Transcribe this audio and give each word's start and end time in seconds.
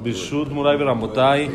Bishut 0.00 0.48
Murai 0.50 0.76
Beramotai. 0.76 1.50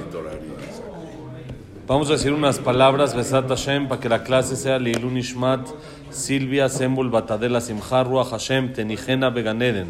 Vamos 1.87 2.09
a 2.09 2.13
decir 2.13 2.33
unas 2.33 2.59
palabras, 2.59 3.15
Besat 3.15 3.47
Hashem, 3.47 3.87
para 3.87 4.01
que 4.01 4.09
la 4.09 4.23
clase 4.23 4.57
sea 4.57 4.77
Leilun 4.79 5.17
Ishmat, 5.17 5.65
Silvia 6.09 6.67
Sembul 6.67 7.09
Batadela 7.09 7.61
Simcha 7.61 8.03
Ruach 8.03 8.31
Hashem, 8.31 8.73
Tenijena 8.73 9.29
Beganeden. 9.29 9.87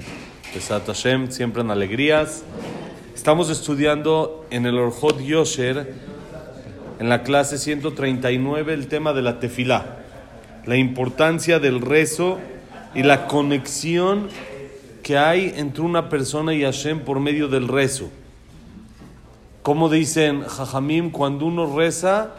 Besat 0.54 0.86
Hashem, 0.86 1.32
siempre 1.32 1.64
en 1.64 1.72
alegrías. 1.72 2.44
Estamos 3.16 3.50
estudiando 3.50 4.46
en 4.52 4.68
el 4.68 4.78
Orjot 4.78 5.20
Yosher, 5.20 5.92
en 7.00 7.10
la 7.10 7.24
clase 7.24 7.58
139, 7.58 8.72
el 8.72 8.88
tema 8.88 9.14
de 9.14 9.24
la 9.24 9.40
tefilá, 9.40 9.98
la 10.68 10.78
importancia 10.78 11.58
del 11.58 11.82
rezo 11.82 12.38
y 12.94 13.02
la 13.02 13.26
conexión 13.26 14.28
que 15.02 15.18
hay 15.18 15.56
entre 15.58 15.82
una 15.82 16.08
persona 16.08 16.54
y 16.54 16.62
Hashem 16.62 17.00
por 17.00 17.20
medio 17.20 17.48
del 17.48 17.68
rezo. 17.68 18.12
Como 19.64 19.88
dicen 19.88 20.44
Jajamim, 20.44 21.10
cuando 21.10 21.46
uno 21.46 21.74
reza, 21.74 22.32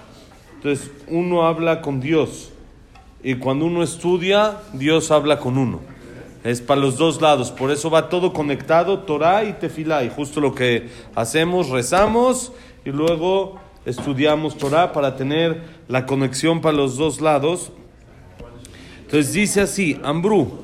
entonces 0.57 0.91
uno 1.09 1.47
habla 1.47 1.81
con 1.81 1.99
Dios. 1.99 2.51
Y 3.23 3.37
cuando 3.37 3.65
uno 3.65 3.83
estudia, 3.83 4.59
Dios 4.75 5.11
habla 5.11 5.39
con 5.39 5.57
uno. 5.57 5.81
Es 6.45 6.61
para 6.61 6.83
los 6.83 6.99
dos 6.99 7.23
lados. 7.23 7.51
Por 7.51 7.71
eso 7.71 7.89
va 7.89 8.11
todo 8.11 8.35
conectado, 8.35 8.99
Torah 9.01 9.45
y 9.45 9.55
Tefilá. 9.55 10.05
Y 10.05 10.11
justo 10.11 10.43
lo 10.43 10.55
que 10.55 10.91
hacemos, 11.15 11.71
rezamos 11.71 12.53
y 12.85 12.91
luego 12.91 13.59
estudiamos 13.87 14.59
Torah 14.59 14.93
para 14.93 15.17
tener 15.17 15.63
la 15.89 16.05
conexión 16.05 16.61
para 16.61 16.77
los 16.77 16.99
dos 16.99 17.23
lados. 17.23 17.73
Entonces 19.01 19.33
dice 19.33 19.63
así, 19.63 19.99
Ambrú 20.03 20.64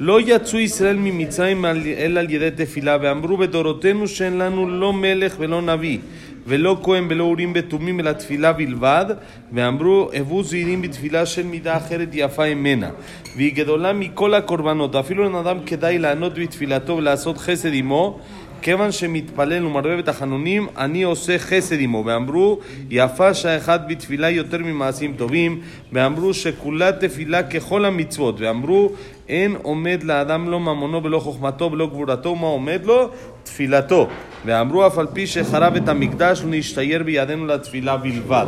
לא 0.00 0.20
יצאו 0.20 0.58
ישראל 0.58 0.96
ממצרים 0.96 1.64
אלא 1.98 2.20
על 2.20 2.30
ידי 2.30 2.50
תפילה, 2.56 2.96
ואמרו 3.02 3.36
בדורותינו 3.36 4.08
שאין 4.08 4.38
לנו 4.38 4.68
לא 4.68 4.92
מלך 4.92 5.34
ולא 5.38 5.62
נביא, 5.62 5.98
ולא 6.46 6.80
כהן 6.82 7.06
ולא 7.10 7.24
אורים 7.24 7.52
ותומים 7.54 8.00
אלא 8.00 8.12
תפילה 8.12 8.52
בלבד, 8.52 9.06
ואמרו 9.52 10.10
הבו 10.14 10.42
זהירים 10.42 10.82
בתפילה 10.82 11.26
של 11.26 11.46
מידה 11.46 11.76
אחרת 11.76 12.08
יפה 12.12 12.54
ממנה, 12.54 12.90
והיא 13.36 13.54
גדולה 13.54 13.92
מכל 13.92 14.34
הקורבנות, 14.34 14.96
אפילו 14.96 15.24
לבן 15.24 15.34
אדם 15.34 15.56
כדאי 15.66 15.98
לענות 15.98 16.34
בתפילתו 16.38 16.96
ולעשות 16.96 17.38
חסד 17.38 17.70
עמו, 17.72 18.18
כיוון 18.62 18.92
שמתפלל 18.92 19.66
ומרבה 19.66 19.96
בתחנונים, 19.96 20.66
אני 20.76 21.02
עושה 21.02 21.38
חסד 21.38 21.76
עמו. 21.80 22.02
ואמרו, 22.06 22.58
יפה 22.90 23.34
שהאחד 23.34 23.88
בתפילה 23.88 24.30
יותר 24.30 24.58
ממעשים 24.58 25.14
טובים. 25.16 25.60
ואמרו 25.92 26.34
שכולה 26.34 26.92
תפילה 26.92 27.42
ככל 27.42 27.84
המצוות. 27.84 28.34
ואמרו, 28.38 28.92
אין 29.28 29.56
עומד 29.62 30.02
לאדם 30.02 30.48
לא 30.48 30.60
ממונו 30.60 31.04
ולא 31.04 31.18
חוכמתו 31.18 31.72
ולא 31.72 31.86
גבורתו, 31.86 32.34
מה 32.34 32.46
עומד 32.46 32.80
לו? 32.84 33.08
תפילתו. 33.42 34.08
ואמרו, 34.44 34.86
אף 34.86 34.98
על 34.98 35.06
פי 35.12 35.26
שחרב 35.26 35.76
את 35.76 35.88
המקדש, 35.88 36.42
נשתייר 36.46 37.02
בידינו 37.02 37.46
לתפילה 37.46 37.96
בלבד. 37.96 38.46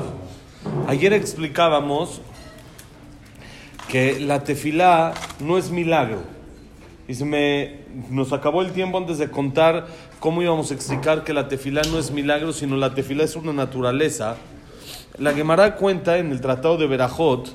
Ayer 0.87 1.13
explicábamos 1.13 2.21
que 3.89 4.19
la 4.21 4.41
tefilá 4.41 5.15
no 5.41 5.59
es 5.59 5.71
milagro. 5.71 6.21
Y 7.10 7.16
se 7.16 7.26
me, 7.26 7.78
nos 8.12 8.32
acabó 8.34 8.62
el 8.62 8.72
tiempo 8.72 9.00
antes 9.00 9.18
de 9.18 9.32
contar 9.32 9.88
cómo 10.20 10.44
íbamos 10.44 10.70
a 10.70 10.76
explicar 10.76 11.24
que 11.24 11.34
la 11.34 11.48
tefilá 11.48 11.82
no 11.92 11.98
es 11.98 12.12
milagro, 12.12 12.54
sino 12.54 12.78
la 12.78 12.94
tefilá 12.94 13.24
es 13.24 13.36
una 13.36 13.52
naturaleza. 13.52 14.36
La 15.18 15.34
Gemara 15.34 15.76
cuenta 15.76 16.20
en 16.20 16.32
el 16.32 16.40
Tratado 16.40 16.78
de 16.78 16.86
Berajot 16.86 17.52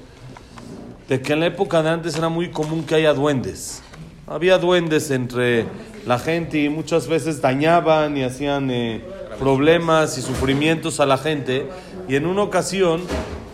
de 1.09 1.23
que 1.23 1.35
en 1.35 1.39
la 1.39 1.47
época 1.47 1.85
de 1.85 1.91
antes 1.91 2.17
era 2.17 2.29
muy 2.29 2.51
común 2.51 2.83
que 2.83 2.97
haya 2.97 3.15
duendes. 3.15 3.81
Había 4.27 4.59
duendes 4.59 5.13
entre 5.13 5.67
la 6.05 6.19
gente 6.19 6.59
y 6.59 6.69
muchas 6.69 7.07
veces 7.07 7.41
dañaban 7.41 8.17
y 8.17 8.25
hacían 8.25 8.73
eh, 8.73 9.05
problemas 9.39 10.19
y 10.19 10.23
sufrimientos 10.23 10.99
a 10.99 11.07
la 11.07 11.17
gente. 11.17 11.69
Y 12.09 12.17
en 12.17 12.27
una 12.27 12.43
ocasión 12.43 13.03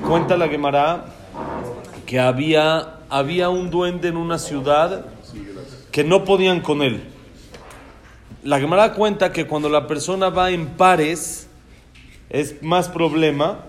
cuenta 0.09 0.39
la 0.39 0.49
Gemara 0.49 1.05
que 2.07 2.19
había, 2.19 3.01
había 3.11 3.51
un 3.51 3.69
duende 3.69 4.09
en 4.09 4.17
una 4.17 4.39
ciudad 4.39 5.05
que 5.91 6.05
no 6.05 6.25
podían 6.25 6.61
con 6.61 6.83
él. 6.83 7.03
La 8.43 8.59
Gemara 8.59 8.95
cuenta 8.95 9.33
que 9.33 9.47
cuando 9.47 9.69
la 9.69 9.87
persona 9.87 10.31
va 10.31 10.51
en 10.51 10.67
pares 10.69 11.49
es 12.31 12.63
más 12.63 12.89
problema 12.89 13.65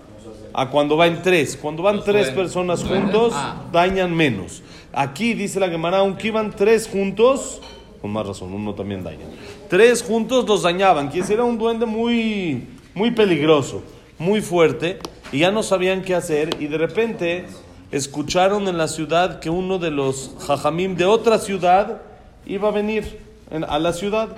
a 0.54 0.70
cuando 0.70 0.96
va 0.96 1.06
en 1.06 1.22
tres. 1.22 1.58
Cuando 1.60 1.82
van 1.82 2.02
tres 2.04 2.30
personas 2.30 2.84
juntos, 2.84 3.34
dañan 3.72 4.14
menos. 4.14 4.62
Aquí 4.92 5.34
dice 5.34 5.60
la 5.60 5.68
Gemara, 5.68 5.98
aunque 5.98 6.28
iban 6.28 6.50
tres 6.50 6.88
juntos, 6.88 7.60
con 8.00 8.12
más 8.12 8.26
razón, 8.26 8.52
uno 8.52 8.74
también 8.74 9.02
daña. 9.02 9.24
Tres 9.68 10.02
juntos 10.02 10.46
los 10.46 10.62
dañaban, 10.62 11.10
que 11.10 11.20
era 11.20 11.44
un 11.44 11.58
duende 11.58 11.86
muy, 11.86 12.66
muy 12.94 13.10
peligroso, 13.10 13.82
muy 14.18 14.40
fuerte, 14.40 14.98
y 15.32 15.38
ya 15.38 15.50
no 15.50 15.62
sabían 15.62 16.02
qué 16.02 16.14
hacer, 16.14 16.56
y 16.60 16.66
de 16.66 16.78
repente 16.78 17.46
escucharon 17.90 18.68
en 18.68 18.76
la 18.78 18.88
ciudad 18.88 19.40
que 19.40 19.50
uno 19.50 19.78
de 19.78 19.90
los 19.90 20.34
jajamim 20.46 20.96
de 20.96 21.04
otra 21.04 21.38
ciudad 21.38 22.02
iba 22.46 22.68
a 22.68 22.72
venir 22.72 23.20
a 23.68 23.78
la 23.78 23.92
ciudad. 23.92 24.28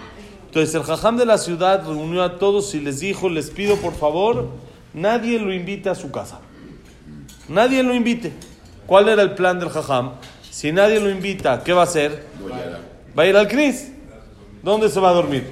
Entonces 0.46 0.74
el 0.74 0.82
jajam 0.82 1.16
de 1.16 1.26
la 1.26 1.38
ciudad 1.38 1.84
reunió 1.86 2.22
a 2.22 2.38
todos 2.38 2.74
y 2.74 2.80
les 2.80 3.00
dijo, 3.00 3.28
les 3.28 3.50
pido 3.50 3.76
por 3.76 3.94
favor, 3.94 4.48
nadie 4.92 5.38
lo 5.38 5.52
invite 5.52 5.90
a 5.90 5.94
su 5.94 6.10
casa. 6.10 6.40
Nadie 7.48 7.82
lo 7.82 7.94
invite. 7.94 8.32
¿Cuál 8.86 9.08
era 9.08 9.22
el 9.22 9.34
plan 9.34 9.58
del 9.58 9.70
jajam? 9.70 10.12
Si 10.50 10.72
nadie 10.72 11.00
lo 11.00 11.10
invita, 11.10 11.62
¿qué 11.64 11.72
va 11.72 11.82
a 11.82 11.84
hacer? 11.84 12.24
Va 13.18 13.24
a 13.24 13.26
ir 13.26 13.36
al 13.36 13.48
Knis. 13.48 13.92
¿Dónde 14.62 14.88
se 14.88 15.00
va 15.00 15.10
a 15.10 15.12
dormir? 15.12 15.46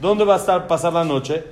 ¿Dónde 0.00 0.24
va 0.24 0.34
a 0.34 0.38
estar 0.38 0.66
pasar 0.66 0.92
la 0.92 1.04
noche? 1.04 1.44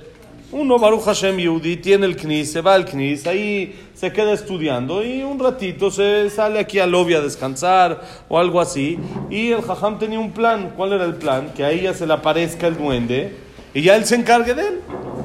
Uno, 0.53 0.77
Baruch 0.77 1.05
Hashem 1.05 1.37
Yehudi, 1.37 1.77
tiene 1.77 2.05
el 2.05 2.15
Knis, 2.15 2.51
se 2.51 2.61
va 2.61 2.75
al 2.75 2.85
Knis, 2.85 3.25
ahí 3.25 3.75
se 3.95 4.13
queda 4.13 4.33
estudiando 4.33 5.03
y 5.03 5.23
un 5.23 5.39
ratito 5.39 5.89
se 5.89 6.29
sale 6.29 6.59
aquí 6.59 6.77
al 6.77 6.91
lobby 6.91 7.15
a 7.15 7.21
descansar 7.21 7.99
o 8.29 8.37
algo 8.37 8.61
así. 8.61 8.99
Y 9.31 9.49
el 9.49 9.63
Jajam 9.63 9.97
tenía 9.97 10.19
un 10.19 10.31
plan. 10.31 10.73
¿Cuál 10.77 10.93
era 10.93 11.05
el 11.05 11.15
plan? 11.15 11.51
Que 11.55 11.63
a 11.63 11.71
ella 11.71 11.95
se 11.95 12.05
le 12.05 12.13
aparezca 12.13 12.67
el 12.67 12.77
duende 12.77 13.35
y 13.73 13.81
ya 13.81 13.95
él 13.95 14.05
se 14.05 14.13
encargue 14.13 14.53
de 14.53 14.61
él. 14.61 14.79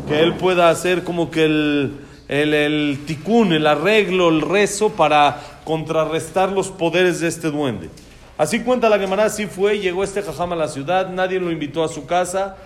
Que 0.09 0.21
él 0.21 0.33
pueda 0.33 0.71
hacer 0.71 1.05
como 1.05 1.31
que 1.31 1.45
el, 1.45 1.93
el, 2.29 2.55
el 2.55 3.01
ticún, 3.07 3.53
el 3.53 3.67
arreglo, 3.67 4.31
el 4.31 4.41
rezo 4.41 4.89
para 4.89 5.43
contrarrestar 5.65 6.53
los 6.53 6.69
poderes 6.69 7.21
de 7.21 7.29
este 7.29 7.51
duende. 7.51 7.91
Así 8.39 8.61
cuenta 8.61 8.89
la 8.89 8.99
Gemara, 8.99 9.27
así 9.27 9.45
fue, 9.45 9.79
llegó 9.79 10.05
este 10.05 10.23
Jajam 10.23 10.55
a 10.55 10.57
la 10.57 10.69
ciudad, 10.69 11.11
nadie 11.11 11.39
lo 11.39 11.53
invitó 11.53 11.85
a 11.85 11.89
su 11.89 12.07
casa. 12.07 12.57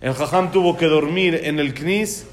El 0.00 0.14
Jajam 0.14 0.52
tuvo 0.52 0.76
que 0.76 0.86
dormir 0.86 1.40
en 1.42 1.58
el 1.58 1.74
Knis. 1.74 2.26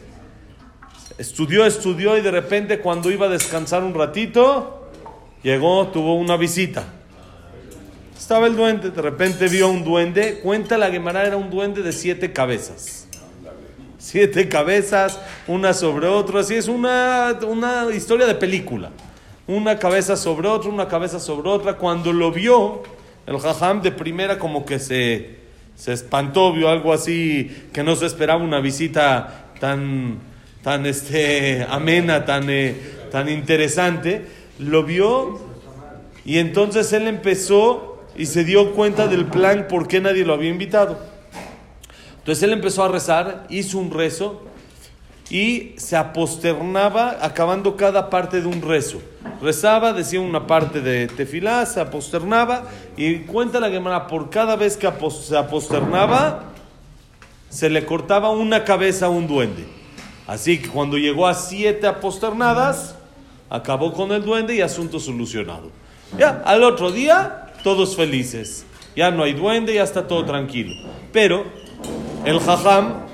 Estudió, 1.18 1.66
estudió 1.66 2.16
y 2.16 2.22
de 2.22 2.30
repente 2.30 2.80
cuando 2.80 3.10
iba 3.10 3.26
a 3.26 3.30
descansar 3.30 3.84
un 3.84 3.96
ratito, 3.96 4.92
llegó, 5.42 5.88
tuvo 5.88 6.16
una 6.16 6.38
visita. 6.38 6.84
Estaba 8.16 8.46
el 8.46 8.56
duende, 8.56 8.92
de 8.92 9.02
repente 9.02 9.48
vio 9.48 9.70
un 9.70 9.84
duende. 9.84 10.40
Cuenta 10.42 10.78
la 10.78 10.92
Gemara, 10.92 11.26
era 11.26 11.38
un 11.38 11.50
duende 11.50 11.82
de 11.82 11.92
siete 11.92 12.32
cabezas. 12.32 13.08
Siete 13.98 14.48
cabezas, 14.48 15.20
una 15.48 15.74
sobre 15.74 16.06
otra. 16.06 16.42
Así 16.42 16.54
es 16.54 16.68
una, 16.68 17.40
una 17.48 17.88
historia 17.96 18.28
de 18.28 18.36
película. 18.36 18.92
Una 19.48 19.80
cabeza 19.80 20.16
sobre 20.16 20.48
otra, 20.48 20.70
una 20.70 20.88
cabeza 20.88 21.20
sobre 21.20 21.50
otra. 21.50 21.78
Cuando 21.78 22.14
lo 22.14 22.32
vio, 22.32 22.84
el 23.26 23.40
Jajam 23.40 23.82
de 23.82 23.92
primera 23.92 24.38
como 24.38 24.66
que 24.66 24.78
se, 24.78 25.45
se 25.76 25.94
espantó, 25.94 26.54
vio 26.54 26.70
algo 26.70 26.94
así 26.94 27.68
que 27.74 27.84
no 27.84 27.96
se 27.96 28.06
esperaba 28.06 28.44
una 28.44 28.60
visita 28.60 29.48
tan, 29.60 30.20
tan 30.64 30.86
este, 30.86 31.66
amena, 31.70 32.26
tan, 32.26 32.50
eh, 32.50 32.76
tan 33.12 33.30
interesante. 33.30 34.26
Lo 34.60 34.84
vio 34.84 35.40
y 36.26 36.40
entonces 36.40 36.92
él 36.94 37.08
empezó 37.08 38.04
y 38.18 38.26
se 38.26 38.44
dio 38.44 38.72
cuenta 38.72 39.08
del 39.08 39.26
plan 39.26 39.68
por 39.70 39.88
qué 39.88 40.00
nadie 40.00 40.26
lo 40.26 40.34
había 40.34 40.50
invitado. 40.50 41.00
Entonces 42.20 42.44
él 42.44 42.54
empezó 42.54 42.84
a 42.84 42.88
rezar, 42.88 43.46
hizo 43.50 43.78
un 43.78 43.92
rezo 43.92 44.42
y 45.30 45.74
se 45.78 45.96
aposternaba 45.96 47.18
acabando 47.22 47.76
cada 47.76 48.10
parte 48.10 48.42
de 48.42 48.48
un 48.48 48.62
rezo. 48.62 49.02
Rezaba, 49.42 49.94
decía 49.94 50.22
una 50.22 50.48
parte 50.48 50.82
de 50.82 51.08
tefilá, 51.08 51.66
se 51.66 51.82
aposternaba 51.82 52.66
y 52.96 53.20
cuenta 53.20 53.60
la 53.60 53.70
Gemara, 53.70 54.08
por 54.08 54.30
cada 54.30 54.56
vez 54.56 54.78
que 54.78 54.92
se 55.10 55.38
aposternaba, 55.38 56.44
se 57.50 57.70
le 57.70 57.86
cortaba 57.86 58.30
una 58.30 58.64
cabeza 58.64 59.08
a 59.08 59.10
un 59.10 59.28
duende. 59.28 59.66
Así 60.28 60.60
que 60.60 60.70
cuando 60.70 60.98
llegó 60.98 61.28
a 61.28 61.34
siete 61.34 61.88
aposternadas, 61.88 62.96
acabó 63.50 63.94
con 63.94 64.12
el 64.12 64.24
duende 64.24 64.56
y 64.56 64.62
asunto 64.62 65.00
solucionado. 65.00 65.72
Ya, 66.18 66.42
al 66.46 66.64
otro 66.64 66.92
día, 66.92 67.54
todos 67.64 67.96
felices. 67.96 68.66
Ya 68.96 69.12
no 69.12 69.24
hay 69.24 69.34
duende, 69.34 69.74
ya 69.74 69.84
está 69.84 70.08
todo 70.08 70.26
tranquilo. 70.26 70.74
Pero 71.12 71.46
el 72.24 72.40
jajam, 72.40 73.05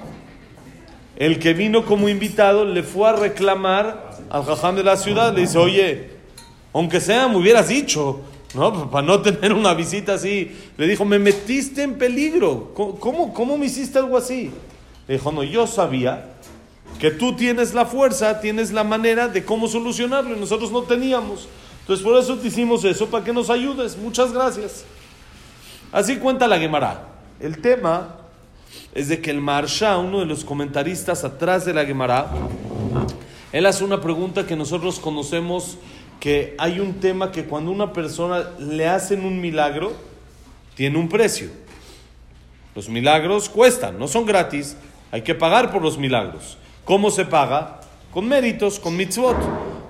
el 1.21 1.37
que 1.37 1.53
vino 1.53 1.85
como 1.85 2.09
invitado, 2.09 2.65
le 2.65 2.81
fue 2.81 3.07
a 3.07 3.13
reclamar 3.13 4.09
al 4.31 4.43
jajam 4.43 4.75
de 4.75 4.83
la 4.83 4.97
ciudad. 4.97 5.31
Le 5.31 5.41
dice, 5.41 5.59
oye, 5.59 6.09
aunque 6.73 6.99
sea, 6.99 7.27
me 7.27 7.37
hubieras 7.37 7.67
dicho, 7.67 8.21
¿no? 8.55 8.89
Para 8.89 9.05
no 9.05 9.21
tener 9.21 9.53
una 9.53 9.75
visita 9.75 10.15
así. 10.15 10.51
Le 10.77 10.87
dijo, 10.87 11.05
me 11.05 11.19
metiste 11.19 11.83
en 11.83 11.99
peligro. 11.99 12.71
¿Cómo, 12.73 12.95
cómo, 12.95 13.33
cómo 13.35 13.55
me 13.55 13.67
hiciste 13.67 13.99
algo 13.99 14.17
así? 14.17 14.49
Le 15.07 15.13
dijo, 15.13 15.31
no, 15.31 15.43
yo 15.43 15.67
sabía 15.67 16.27
que 16.97 17.11
tú 17.11 17.35
tienes 17.35 17.75
la 17.75 17.85
fuerza, 17.85 18.41
tienes 18.41 18.71
la 18.71 18.83
manera 18.83 19.27
de 19.27 19.45
cómo 19.45 19.67
solucionarlo 19.67 20.35
y 20.35 20.39
nosotros 20.39 20.71
no 20.71 20.81
teníamos. 20.81 21.47
Entonces 21.81 22.03
por 22.03 22.17
eso 22.17 22.35
te 22.39 22.47
hicimos 22.47 22.83
eso, 22.83 23.05
para 23.05 23.23
que 23.23 23.31
nos 23.31 23.51
ayudes. 23.51 23.95
Muchas 23.95 24.33
gracias. 24.33 24.85
Así 25.91 26.17
cuenta 26.17 26.47
la 26.47 26.57
Gemara. 26.57 27.09
El 27.39 27.61
tema 27.61 28.20
es 28.93 29.07
de 29.07 29.21
que 29.21 29.31
el 29.31 29.39
Marsha, 29.39 29.97
uno 29.97 30.19
de 30.19 30.25
los 30.25 30.43
comentaristas 30.43 31.23
atrás 31.23 31.65
de 31.65 31.73
la 31.73 31.85
Gemara, 31.85 32.29
él 33.51 33.65
hace 33.65 33.83
una 33.83 34.01
pregunta 34.01 34.45
que 34.45 34.55
nosotros 34.55 34.99
conocemos 34.99 35.77
que 36.19 36.55
hay 36.57 36.79
un 36.79 36.95
tema 36.95 37.31
que 37.31 37.45
cuando 37.45 37.71
una 37.71 37.93
persona 37.93 38.51
le 38.59 38.87
hacen 38.87 39.25
un 39.25 39.41
milagro, 39.41 39.93
tiene 40.75 40.97
un 40.97 41.09
precio. 41.09 41.49
Los 42.75 42.89
milagros 42.89 43.49
cuestan, 43.49 43.97
no 43.97 44.07
son 44.07 44.25
gratis, 44.25 44.77
hay 45.11 45.23
que 45.23 45.35
pagar 45.35 45.71
por 45.71 45.81
los 45.81 45.97
milagros. 45.97 46.57
¿Cómo 46.85 47.11
se 47.11 47.25
paga? 47.25 47.81
Con 48.13 48.27
méritos, 48.27 48.79
con 48.79 48.95
mitzvot. 48.95 49.37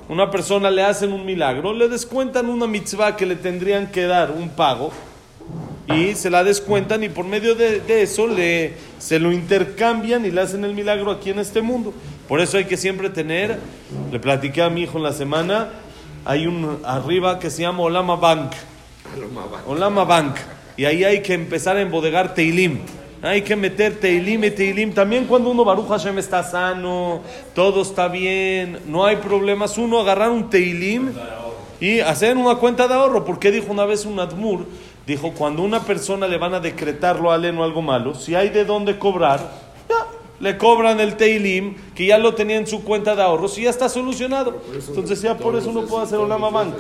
Una 0.10 0.30
persona 0.32 0.72
le 0.72 0.84
hacen 0.84 1.14
un 1.14 1.26
milagro, 1.26 1.74
le 1.74 1.88
descuentan 1.88 2.50
una 2.50 2.68
mitzvah 2.68 3.16
que 3.16 3.26
le 3.26 3.36
tendrían 3.36 3.92
que 3.92 4.06
dar 4.06 4.32
un 4.32 4.50
pago 4.50 4.92
y 5.88 6.16
se 6.16 6.30
la 6.30 6.44
descuentan 6.44 7.04
y 7.04 7.10
por 7.10 7.26
medio 7.26 7.56
de, 7.56 7.82
eso 8.02 8.28
le, 8.28 8.74
se 9.00 9.20
lo 9.20 9.32
intercambian 9.32 10.26
y 10.26 10.32
le 10.32 10.42
hacen 10.42 10.64
el 10.64 10.74
milagro 10.74 11.12
aquí 11.12 11.30
en 11.30 11.40
este 11.40 11.62
mundo. 11.62 11.94
Por 12.28 12.40
eso 12.40 12.58
hay 12.58 12.66
que 12.66 12.78
siempre 12.78 13.10
tener, 13.10 13.60
le 14.12 14.20
platiqué 14.20 14.62
a 14.62 14.70
mi 14.70 14.84
hijo 14.84 14.98
en 14.98 15.04
la 15.04 15.14
semana, 15.14 15.70
hay 16.24 16.48
un 16.48 16.80
arriba 16.84 17.40
que 17.40 17.50
se 17.50 17.64
llama 17.64 17.84
Olama 17.84 18.16
Bank. 18.16 18.52
Olama 19.68 20.06
Bank. 20.06 20.36
Y 20.78 20.86
ahí 20.86 21.04
hay 21.04 21.22
que 21.22 21.34
empezar 21.34 21.78
a 21.78 21.82
embodegar 21.82 22.34
Teilim. 22.34 22.80
Hay 23.22 23.42
que 23.44 23.56
meter 23.56 24.00
Teilim 24.00 24.44
y 24.44 24.52
Teilim. 24.52 24.94
También 24.94 25.26
cuando 25.26 25.52
uno 25.52 25.64
Baruch 25.64 25.88
Hashem 25.88 26.18
está 26.18 26.44
sano, 26.44 27.22
todo 27.54 27.82
está 27.82 28.08
bien, 28.08 28.80
no 28.88 29.06
hay 29.06 29.18
problemas. 29.18 29.78
Uno 29.78 30.00
agarrar 30.00 30.32
un 30.32 30.50
Teilim 30.50 31.12
y 31.80 32.00
hacer 32.00 32.38
una 32.38 32.56
cuenta 32.56 32.88
de 32.88 32.94
ahorro. 32.94 33.26
Porque 33.26 33.52
dijo 33.52 33.72
una 33.72 33.86
vez 33.86 34.06
un 34.06 34.20
Admur, 34.20 34.66
dijo, 35.12 35.32
cuando 35.32 35.62
una 35.62 35.82
persona 35.82 36.28
le 36.28 36.38
van 36.38 36.54
a 36.54 36.60
decretarlo 36.60 37.32
a 37.32 37.38
o 37.38 37.64
algo 37.64 37.82
malo, 37.82 38.16
si 38.16 38.36
hay 38.36 38.50
de 38.50 38.66
dónde 38.66 38.98
cobrar, 38.98 39.40
ya, 39.90 40.06
le 40.40 40.58
cobran 40.58 41.00
el 41.00 41.18
Teilim, 41.18 41.76
que 41.94 42.06
ya 42.06 42.18
lo 42.18 42.34
tenía 42.34 42.58
en 42.58 42.66
su 42.66 42.84
cuenta 42.84 43.16
de 43.16 43.22
ahorros 43.22 43.58
y 43.58 43.64
ya 43.64 43.70
está 43.70 43.90
solucionado. 43.90 44.62
Entonces 44.88 45.22
ya 45.22 45.38
por 45.38 45.56
eso 45.56 45.70
uno 45.70 45.86
puede 45.86 46.04
hacer 46.04 46.20
una 46.20 46.38
bank. 46.38 46.76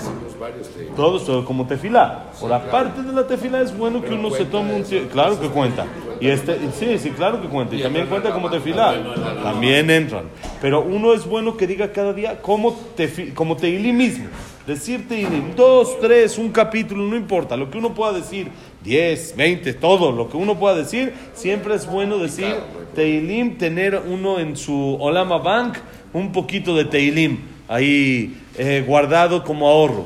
Todos, 0.96 1.46
como 1.46 1.68
tefila. 1.68 2.32
Por 2.40 2.52
aparte 2.52 3.04
de 3.04 3.14
la 3.14 3.28
tefila 3.28 3.62
es 3.62 3.78
bueno 3.78 4.02
que 4.02 4.14
uno 4.14 4.32
se 4.32 4.46
tome 4.46 4.74
un... 4.74 4.84
Claro 5.10 5.40
que 5.40 5.50
cuenta. 5.50 5.86
Y 6.20 6.28
este, 6.28 6.58
sí, 6.80 6.98
sí, 6.98 7.12
claro 7.12 7.42
que 7.42 7.48
cuenta. 7.48 7.76
Y 7.76 7.82
también 7.82 8.08
cuenta 8.08 8.32
como 8.32 8.50
tefila. 8.50 8.96
También 9.44 9.90
entran. 9.90 10.26
Pero 10.62 10.82
uno 10.82 11.14
es 11.14 11.26
bueno 11.26 11.58
que 11.58 11.68
diga 11.68 11.92
cada 11.92 12.14
día 12.14 12.42
como, 12.42 12.74
tefi, 12.96 13.32
como 13.32 13.58
Teilim 13.58 13.98
mismo. 13.98 14.28
Decirte 14.72 15.28
dos, 15.58 16.00
tres, 16.00 16.38
un 16.38 16.50
capítulo, 16.50 17.04
no 17.04 17.18
importa, 17.18 17.58
lo 17.58 17.70
que 17.70 17.78
uno 17.78 17.94
pueda 17.94 18.14
decir, 18.14 18.48
diez, 18.82 19.36
veinte, 19.36 19.74
todo, 19.74 20.14
lo 20.14 20.30
que 20.30 20.38
uno 20.38 20.58
pueda 20.58 20.76
decir, 20.76 21.14
siempre 21.34 21.76
es 21.76 21.86
bueno 21.86 22.18
decir 22.18 22.56
Teilim, 22.96 23.58
tener 23.58 24.02
uno 24.08 24.40
en 24.40 24.56
su 24.56 24.96
Olama 24.98 25.40
Bank 25.40 25.78
un 26.14 26.32
poquito 26.32 26.74
de 26.74 26.86
Teilim 26.86 27.40
ahí 27.68 28.42
eh, 28.58 28.82
guardado 28.88 29.44
como 29.44 29.68
ahorro. 29.68 30.06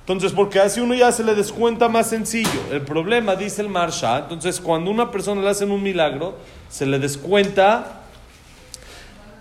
Entonces, 0.00 0.32
porque 0.32 0.58
así 0.58 0.80
uno 0.80 0.94
ya 0.94 1.12
se 1.12 1.22
le 1.22 1.36
descuenta 1.36 1.88
más 1.88 2.10
sencillo. 2.10 2.60
El 2.72 2.80
problema, 2.80 3.36
dice 3.36 3.62
el 3.62 3.68
Marsha, 3.68 4.18
entonces 4.18 4.60
cuando 4.60 4.90
una 4.90 5.12
persona 5.12 5.42
le 5.42 5.50
hacen 5.50 5.70
un 5.70 5.80
milagro, 5.80 6.34
se 6.68 6.86
le 6.86 6.98
descuenta 6.98 8.02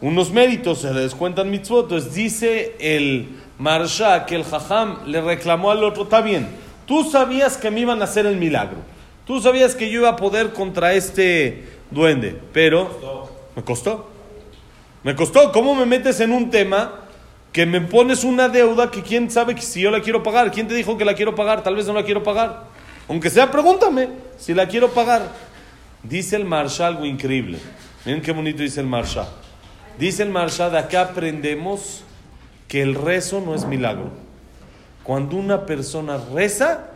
unos 0.07 0.31
méritos, 0.31 0.81
se 0.81 0.94
le 0.94 1.02
descuentan 1.02 1.50
mitzvot. 1.50 1.86
Entonces 1.86 2.13
dice 2.13 2.75
el 2.80 3.30
Marsha, 3.57 4.25
que 4.25 4.36
el 4.36 4.44
Jajam 4.44 5.00
le 5.07 5.19
reclamó 5.19 5.72
al 5.72 5.84
otro, 5.84 6.04
está 6.04 6.22
bien, 6.22 6.48
tú 6.86 7.04
sabías 7.04 7.57
que 7.57 7.72
me 7.72 7.80
iban 7.80 8.02
a 8.02 8.06
hacer 8.06 8.25
el 8.25 8.36
milagro, 8.38 8.78
tú 9.25 9.42
sabías 9.42 9.74
que 9.74 9.90
yo 9.90 10.02
iba 10.02 10.10
a 10.10 10.16
poder 10.16 10.54
contra 10.54 10.94
este 10.94 11.68
duende, 11.90 12.40
pero 12.54 13.30
me 13.56 13.63
costó. 13.63 14.12
Me 15.04 15.16
costó. 15.16 15.52
¿Cómo 15.52 15.75
me 15.75 15.86
metes 15.86 16.19
en 16.19 16.31
un 16.31 16.50
tema 16.50 17.01
que 17.51 17.66
me 17.66 17.81
pones 17.81 18.24
una 18.24 18.50
deuda 18.50 18.92
que 18.92 19.01
quién 19.01 19.30
sabe 19.31 19.60
si 19.62 19.81
yo 19.81 19.92
la 19.92 20.01
quiero 20.01 20.24
pagar? 20.24 20.51
¿Quién 20.51 20.68
te 20.68 20.74
dijo 20.74 20.98
que 20.98 21.06
la 21.06 21.13
quiero 21.13 21.36
pagar? 21.36 21.63
Tal 21.63 21.75
vez 21.75 21.86
no 21.88 21.94
la 21.94 22.04
quiero 22.04 22.24
pagar. 22.24 22.63
Aunque 23.08 23.30
sea, 23.30 23.50
pregúntame 23.51 24.10
si 24.38 24.54
la 24.54 24.68
quiero 24.68 24.90
pagar. 24.90 25.31
Dice 26.04 26.36
el 26.36 26.46
Marsha 26.46 26.88
algo 26.88 27.06
increíble. 27.06 27.60
Miren 28.04 28.22
qué 28.22 28.31
bonito 28.31 28.63
dice 28.63 28.81
el 28.81 28.88
Marsha. 28.88 29.28
Dice 29.98 30.24
el 30.24 30.30
Marsha, 30.30 30.70
de 30.70 30.78
acá 30.78 31.02
aprendemos 31.02 32.04
que 32.68 32.82
el 32.82 32.96
rezo 32.96 33.42
no 33.42 33.56
es 33.56 33.66
milagro. 33.66 34.12
Cuando 35.04 35.38
una 35.38 35.66
persona 35.66 36.18
reza, 36.34 36.88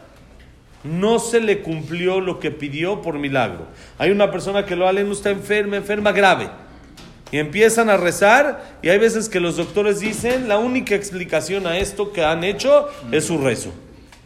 no 0.83 1.19
se 1.19 1.39
le 1.39 1.61
cumplió 1.61 2.21
lo 2.21 2.39
que 2.39 2.51
pidió 2.51 3.01
por 3.01 3.19
milagro. 3.19 3.67
Hay 3.97 4.11
una 4.11 4.31
persona 4.31 4.65
que 4.65 4.75
lo 4.75 4.91
no 4.91 5.11
está 5.11 5.29
enferma, 5.29 5.77
enferma 5.77 6.11
grave. 6.11 6.49
Y 7.31 7.37
empiezan 7.37 7.89
a 7.89 7.97
rezar 7.97 8.77
y 8.81 8.89
hay 8.89 8.97
veces 8.97 9.29
que 9.29 9.39
los 9.39 9.57
doctores 9.57 9.99
dicen 9.99 10.47
la 10.47 10.57
única 10.57 10.95
explicación 10.95 11.67
a 11.67 11.77
esto 11.77 12.11
que 12.11 12.25
han 12.25 12.43
hecho 12.43 12.87
es 13.11 13.25
su 13.25 13.37
rezo. 13.37 13.71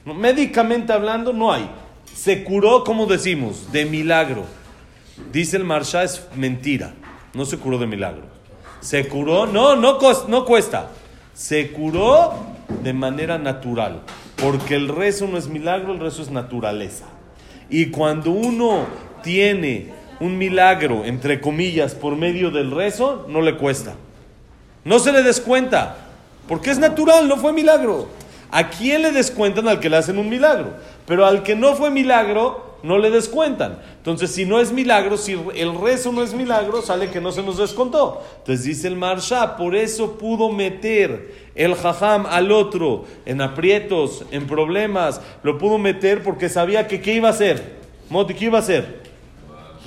Médicamente 0.06 0.94
hablando 0.94 1.34
no 1.34 1.52
hay. 1.52 1.70
Se 2.16 2.44
curó, 2.44 2.84
como 2.84 3.06
decimos, 3.06 3.72
de 3.72 3.86
milagro. 3.86 4.46
Dice 5.32 5.58
el 5.58 5.66
Marsha, 5.66 6.04
es 6.04 6.26
mentira. 6.36 6.94
No 7.34 7.46
se 7.46 7.58
curó 7.58 7.78
de 7.78 7.88
milagro. 7.88 8.24
Se 8.84 9.08
curó, 9.08 9.48
no, 9.48 9.76
no, 9.76 9.98
no 10.28 10.46
cuesta 10.46 10.90
se 11.34 11.72
curó 11.72 12.34
de 12.84 12.94
manera 12.94 13.38
natural, 13.38 14.02
porque 14.38 14.76
el 14.76 14.88
rezo 14.88 15.28
no 15.28 15.38
es 15.38 15.48
milagro, 15.48 15.94
el 15.94 16.00
rezo 16.00 16.22
es 16.22 16.30
naturaleza. 16.30 17.06
Y 17.70 17.88
cuando 17.88 18.32
uno 18.32 18.86
tiene 19.24 19.92
un 20.20 20.38
milagro, 20.38 21.06
entre 21.06 21.42
comillas, 21.42 21.96
por 21.96 22.16
medio 22.16 22.52
del 22.52 22.72
rezo, 22.72 23.26
no 23.28 23.42
le 23.42 23.58
cuesta. 23.58 23.96
No 24.86 25.00
se 25.00 25.12
le 25.12 25.24
descuenta, 25.24 25.98
porque 26.48 26.70
es 26.70 26.78
natural, 26.78 27.28
no 27.28 27.38
fue 27.38 27.52
milagro. 27.52 28.08
¿A 28.52 28.70
quién 28.70 29.02
le 29.02 29.12
descuentan 29.12 29.68
al 29.68 29.80
que 29.80 29.90
le 29.90 29.98
hacen 29.98 30.20
un 30.20 30.30
milagro? 30.30 30.74
Pero 31.08 31.26
al 31.26 31.42
que 31.42 31.56
no 31.56 31.74
fue 31.76 31.90
milagro, 31.90 32.73
no 32.84 32.98
le 32.98 33.10
descuentan. 33.10 33.80
Entonces, 33.98 34.32
si 34.32 34.46
no 34.46 34.60
es 34.60 34.72
milagro, 34.72 35.18
si 35.18 35.40
el 35.56 35.80
rezo 35.80 36.12
no 36.12 36.22
es 36.22 36.34
milagro, 36.34 36.82
sale 36.82 37.10
que 37.10 37.22
no 37.22 37.32
se 37.32 37.42
nos 37.42 37.58
descontó. 37.58 38.22
Entonces 38.40 38.66
dice 38.66 38.88
el 38.90 38.98
Marsha, 38.98 39.56
por 39.56 39.74
eso 39.76 40.18
pudo 40.18 40.52
meter 40.52 41.34
el 41.56 41.76
jajam 41.76 42.26
al 42.26 42.52
otro 42.52 43.06
en 43.26 43.42
aprietos, 43.42 44.26
en 44.32 44.46
problemas, 44.46 45.22
lo 45.44 45.58
pudo 45.58 45.78
meter 45.78 46.22
porque 46.22 46.50
sabía 46.50 46.88
que 46.88 47.02
qué 47.02 47.14
iba 47.14 47.30
a 47.30 47.32
hacer. 47.32 47.78
Moti, 48.10 48.34
¿qué 48.34 48.46
iba 48.46 48.60
a 48.60 48.62
hacer? 48.62 49.02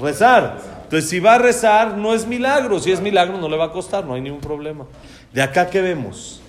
Rezar. 0.00 0.58
Entonces, 0.84 1.10
si 1.10 1.20
va 1.20 1.34
a 1.34 1.38
rezar, 1.38 1.98
no 1.98 2.14
es 2.14 2.26
milagro. 2.26 2.80
Si 2.80 2.90
es 2.90 3.00
milagro, 3.00 3.38
no 3.38 3.48
le 3.48 3.56
va 3.56 3.66
a 3.66 3.72
costar, 3.72 4.04
no 4.04 4.14
hay 4.14 4.22
ningún 4.22 4.40
problema. 4.40 4.86
De 5.32 5.42
acá 5.42 5.68
que 5.68 5.82
vemos 5.82 6.40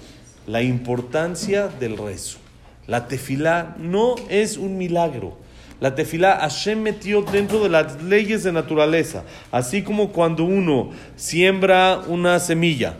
la 0.45 0.62
importancia 0.62 1.67
del 1.67 1.98
rezo. 1.98 2.38
La 2.88 3.10
tefilá 3.10 3.75
no 3.77 4.15
es 4.29 4.55
un 4.55 4.77
milagro. 4.77 5.47
La 5.79 5.93
tefilá 5.93 6.39
Hashem 6.41 6.81
metió 6.81 7.22
dentro 7.22 7.62
de 7.62 7.69
las 7.69 8.01
leyes 8.01 8.43
de 8.43 8.51
naturaleza. 8.51 9.24
Así 9.51 9.84
como 9.84 10.12
cuando 10.12 10.43
uno 10.43 10.89
siembra 11.15 12.01
una 12.07 12.39
semilla, 12.39 12.96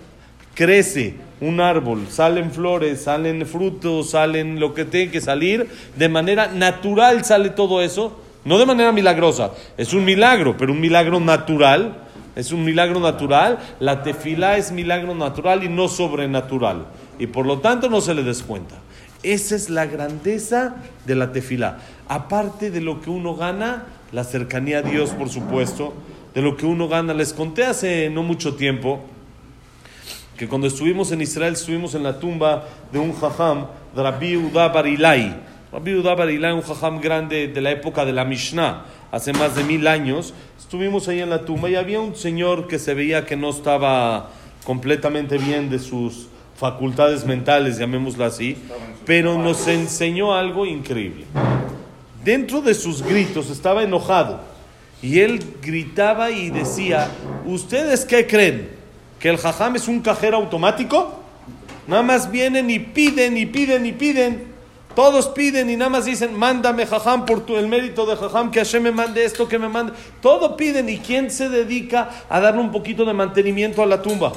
crece 0.53 1.15
un 1.41 1.60
árbol, 1.60 2.07
salen 2.10 2.51
flores, 2.51 3.01
salen 3.01 3.46
frutos, 3.46 4.12
salen 4.12 4.60
lo 4.60 4.74
que 4.74 4.86
tiene 4.86 5.12
que 5.12 5.22
salir, 5.22 5.67
de 5.96 6.10
manera 6.10 6.48
natural 6.48 7.24
sale 7.25 7.50
todo 7.51 7.81
eso, 7.81 8.19
no 8.43 8.57
de 8.57 8.65
manera 8.65 8.91
milagrosa, 8.91 9.51
es 9.77 9.93
un 9.93 10.03
milagro, 10.03 10.55
pero 10.57 10.72
un 10.72 10.81
milagro 10.81 11.19
natural, 11.19 11.98
es 12.36 12.51
un 12.51 12.63
milagro 12.63 13.00
natural, 13.00 13.60
la 13.79 14.03
tefilá 14.03 14.57
es 14.57 14.72
milagro 14.72 15.13
natural 15.13 15.63
y 15.63 15.69
no 15.69 15.88
sobrenatural, 15.88 16.88
y 17.19 17.27
por 17.27 17.46
lo 17.46 17.60
tanto 17.60 17.89
no 17.89 18.01
se 18.01 18.15
le 18.15 18.24
descuenta. 18.24 18.75
Esa 19.24 19.55
es 19.55 19.69
la 19.69 19.86
grandeza 19.86 20.75
de 21.05 21.15
la 21.15 21.31
tefilá 21.31 21.79
aparte 22.07 22.71
de 22.71 22.81
lo 22.81 23.01
que 23.01 23.09
uno 23.09 23.36
gana, 23.36 23.86
la 24.12 24.24
cercanía 24.24 24.79
a 24.79 24.81
Dios, 24.81 25.12
por 25.12 25.29
supuesto, 25.29 25.93
de 26.33 26.41
lo 26.41 26.55
que 26.55 26.65
uno 26.65 26.88
gana. 26.88 27.13
Les 27.13 27.33
conté 27.33 27.65
hace 27.65 28.09
no 28.09 28.24
mucho 28.24 28.55
tiempo 28.55 29.01
que 30.38 30.47
cuando 30.47 30.67
estuvimos 30.67 31.12
en 31.12 31.21
Israel, 31.21 31.53
estuvimos 31.53 31.95
en 31.95 32.03
la 32.03 32.19
tumba 32.19 32.65
de 32.91 33.00
un 33.00 33.13
jajam, 33.13 33.67
Rabbi 33.95 34.38
Uda 34.38 34.69
Barilai. 34.69 35.36
Rabbi 35.71 35.95
Uda 35.95 36.15
Barilai, 36.15 36.53
un 36.53 36.62
jajam 36.62 37.01
grande 37.01 37.47
de 37.47 37.62
la 37.62 37.71
época 37.71 38.05
de 38.05 38.13
la 38.13 38.24
Mishnah, 38.24 38.86
hace 39.12 39.33
más 39.33 39.55
de 39.55 39.63
mil 39.63 39.88
años. 39.88 40.33
Estuvimos 40.57 41.07
ahí 41.07 41.19
en 41.19 41.29
la 41.29 41.43
tumba 41.43 41.69
y 41.69 41.75
había 41.75 42.00
un 42.00 42.15
señor 42.15 42.67
que 42.67 42.79
se 42.79 42.93
veía 42.93 43.25
que 43.25 43.36
no 43.36 43.50
estaba 43.50 44.29
completamente 44.63 45.38
bien 45.38 45.69
de 45.69 45.79
sus 45.79 46.27
facultades 46.57 47.23
mentales, 47.23 47.77
llamémoslo 47.77 48.25
así, 48.25 48.57
pero 49.05 49.37
nos 49.37 49.67
enseñó 49.67 50.33
algo 50.33 50.65
increíble. 50.65 51.25
Dentro 52.23 52.61
de 52.61 52.73
sus 52.73 53.03
gritos 53.03 53.49
estaba 53.49 53.83
enojado 53.83 54.41
Y 55.01 55.19
él 55.19 55.39
gritaba 55.61 56.31
y 56.31 56.49
decía, 56.49 57.09
¿ustedes 57.45 58.03
qué 58.03 58.25
creen? 58.25 58.71
¿Que 59.19 59.29
el 59.29 59.37
jajam 59.37 59.75
es 59.75 59.87
un 59.87 60.01
cajero 60.01 60.37
automático? 60.37 61.21
Nada 61.87 62.01
más 62.01 62.31
vienen 62.31 62.69
y 62.69 62.79
piden 62.79 63.37
y 63.37 63.45
piden 63.45 63.85
y 63.85 63.91
piden. 63.93 64.47
Todos 64.95 65.27
piden 65.27 65.69
y 65.69 65.77
nada 65.77 65.91
más 65.91 66.05
dicen, 66.05 66.33
mándame 66.33 66.87
jajam 66.87 67.25
por 67.27 67.45
tu, 67.45 67.55
el 67.55 67.67
mérito 67.67 68.07
de 68.07 68.15
jajam, 68.15 68.49
que 68.49 68.59
Hashem 68.59 68.81
me 68.81 68.91
mande 68.91 69.23
esto, 69.23 69.47
que 69.47 69.59
me 69.59 69.69
mande. 69.69 69.93
Todo 70.19 70.57
piden 70.57 70.89
y 70.89 70.97
¿quién 70.97 71.29
se 71.29 71.47
dedica 71.49 72.09
a 72.27 72.39
darle 72.39 72.59
un 72.59 72.71
poquito 72.71 73.05
de 73.05 73.13
mantenimiento 73.13 73.83
a 73.83 73.85
la 73.85 74.01
tumba? 74.01 74.33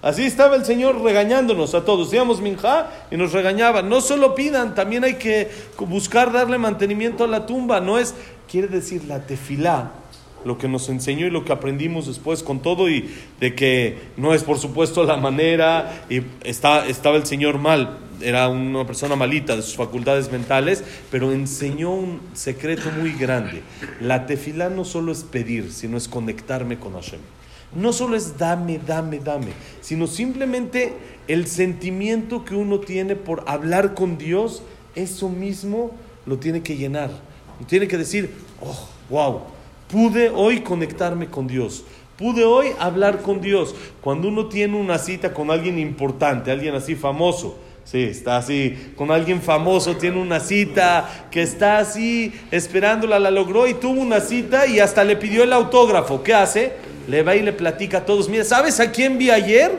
Así 0.00 0.24
estaba 0.24 0.54
el 0.54 0.64
Señor 0.64 1.02
regañándonos 1.02 1.74
a 1.74 1.84
todos. 1.84 2.12
Íbamos 2.12 2.40
minja 2.40 2.88
y 3.10 3.16
nos 3.16 3.32
regañaba. 3.32 3.82
No 3.82 4.00
solo 4.00 4.34
pidan, 4.36 4.74
también 4.74 5.02
hay 5.02 5.14
que 5.14 5.50
buscar 5.78 6.32
darle 6.32 6.56
mantenimiento 6.56 7.24
a 7.24 7.26
la 7.26 7.46
tumba. 7.46 7.80
No 7.80 7.98
es, 7.98 8.14
quiere 8.48 8.68
decir, 8.68 9.04
la 9.04 9.26
tefilá, 9.26 9.90
lo 10.44 10.56
que 10.56 10.68
nos 10.68 10.88
enseñó 10.88 11.26
y 11.26 11.30
lo 11.30 11.44
que 11.44 11.52
aprendimos 11.52 12.06
después 12.06 12.44
con 12.44 12.60
todo 12.60 12.88
y 12.88 13.12
de 13.40 13.56
que 13.56 13.98
no 14.16 14.34
es 14.34 14.44
por 14.44 14.58
supuesto 14.58 15.02
la 15.02 15.16
manera 15.16 16.04
y 16.08 16.22
está, 16.44 16.86
estaba 16.86 17.16
el 17.16 17.26
Señor 17.26 17.58
mal, 17.58 17.98
era 18.20 18.48
una 18.48 18.86
persona 18.86 19.16
malita 19.16 19.56
de 19.56 19.62
sus 19.62 19.74
facultades 19.74 20.30
mentales, 20.30 20.84
pero 21.10 21.32
enseñó 21.32 21.90
un 21.90 22.20
secreto 22.34 22.90
muy 22.92 23.14
grande. 23.14 23.62
La 24.00 24.26
tefilá 24.26 24.70
no 24.70 24.84
solo 24.84 25.10
es 25.10 25.24
pedir, 25.24 25.72
sino 25.72 25.96
es 25.96 26.06
conectarme 26.06 26.78
con 26.78 26.92
Hashem 26.92 27.20
no 27.74 27.92
solo 27.92 28.16
es 28.16 28.38
dame, 28.38 28.78
dame, 28.78 29.18
dame, 29.18 29.52
sino 29.80 30.06
simplemente 30.06 30.94
el 31.26 31.46
sentimiento 31.46 32.44
que 32.44 32.54
uno 32.54 32.80
tiene 32.80 33.14
por 33.16 33.44
hablar 33.46 33.94
con 33.94 34.16
Dios, 34.16 34.62
eso 34.94 35.28
mismo 35.28 35.92
lo 36.26 36.38
tiene 36.38 36.62
que 36.62 36.76
llenar. 36.76 37.10
Tiene 37.66 37.88
que 37.88 37.98
decir, 37.98 38.34
oh, 38.60 38.88
wow, 39.10 39.40
pude 39.90 40.30
hoy 40.30 40.60
conectarme 40.60 41.26
con 41.26 41.46
Dios. 41.46 41.84
Pude 42.16 42.44
hoy 42.44 42.68
hablar 42.78 43.22
con 43.22 43.40
Dios. 43.40 43.74
Cuando 44.00 44.28
uno 44.28 44.46
tiene 44.46 44.76
una 44.76 44.98
cita 44.98 45.32
con 45.32 45.50
alguien 45.50 45.78
importante, 45.78 46.50
alguien 46.50 46.74
así 46.74 46.96
famoso, 46.96 47.56
Sí, 47.90 48.02
está 48.02 48.36
así, 48.36 48.92
con 48.96 49.10
alguien 49.10 49.40
famoso, 49.40 49.96
tiene 49.96 50.20
una 50.20 50.40
cita, 50.40 51.28
que 51.30 51.42
está 51.42 51.78
así 51.78 52.34
esperándola, 52.50 53.18
la 53.18 53.30
logró 53.30 53.66
y 53.66 53.74
tuvo 53.74 54.00
una 54.00 54.20
cita 54.20 54.66
y 54.66 54.78
hasta 54.78 55.04
le 55.04 55.16
pidió 55.16 55.42
el 55.42 55.54
autógrafo. 55.54 56.22
¿Qué 56.22 56.34
hace? 56.34 56.72
le 57.08 57.22
va 57.22 57.34
y 57.34 57.42
le 57.42 57.52
platica 57.52 57.98
a 57.98 58.04
todos, 58.04 58.28
mira, 58.28 58.44
¿sabes 58.44 58.78
a 58.80 58.92
quién 58.92 59.16
vi 59.16 59.30
ayer? 59.30 59.72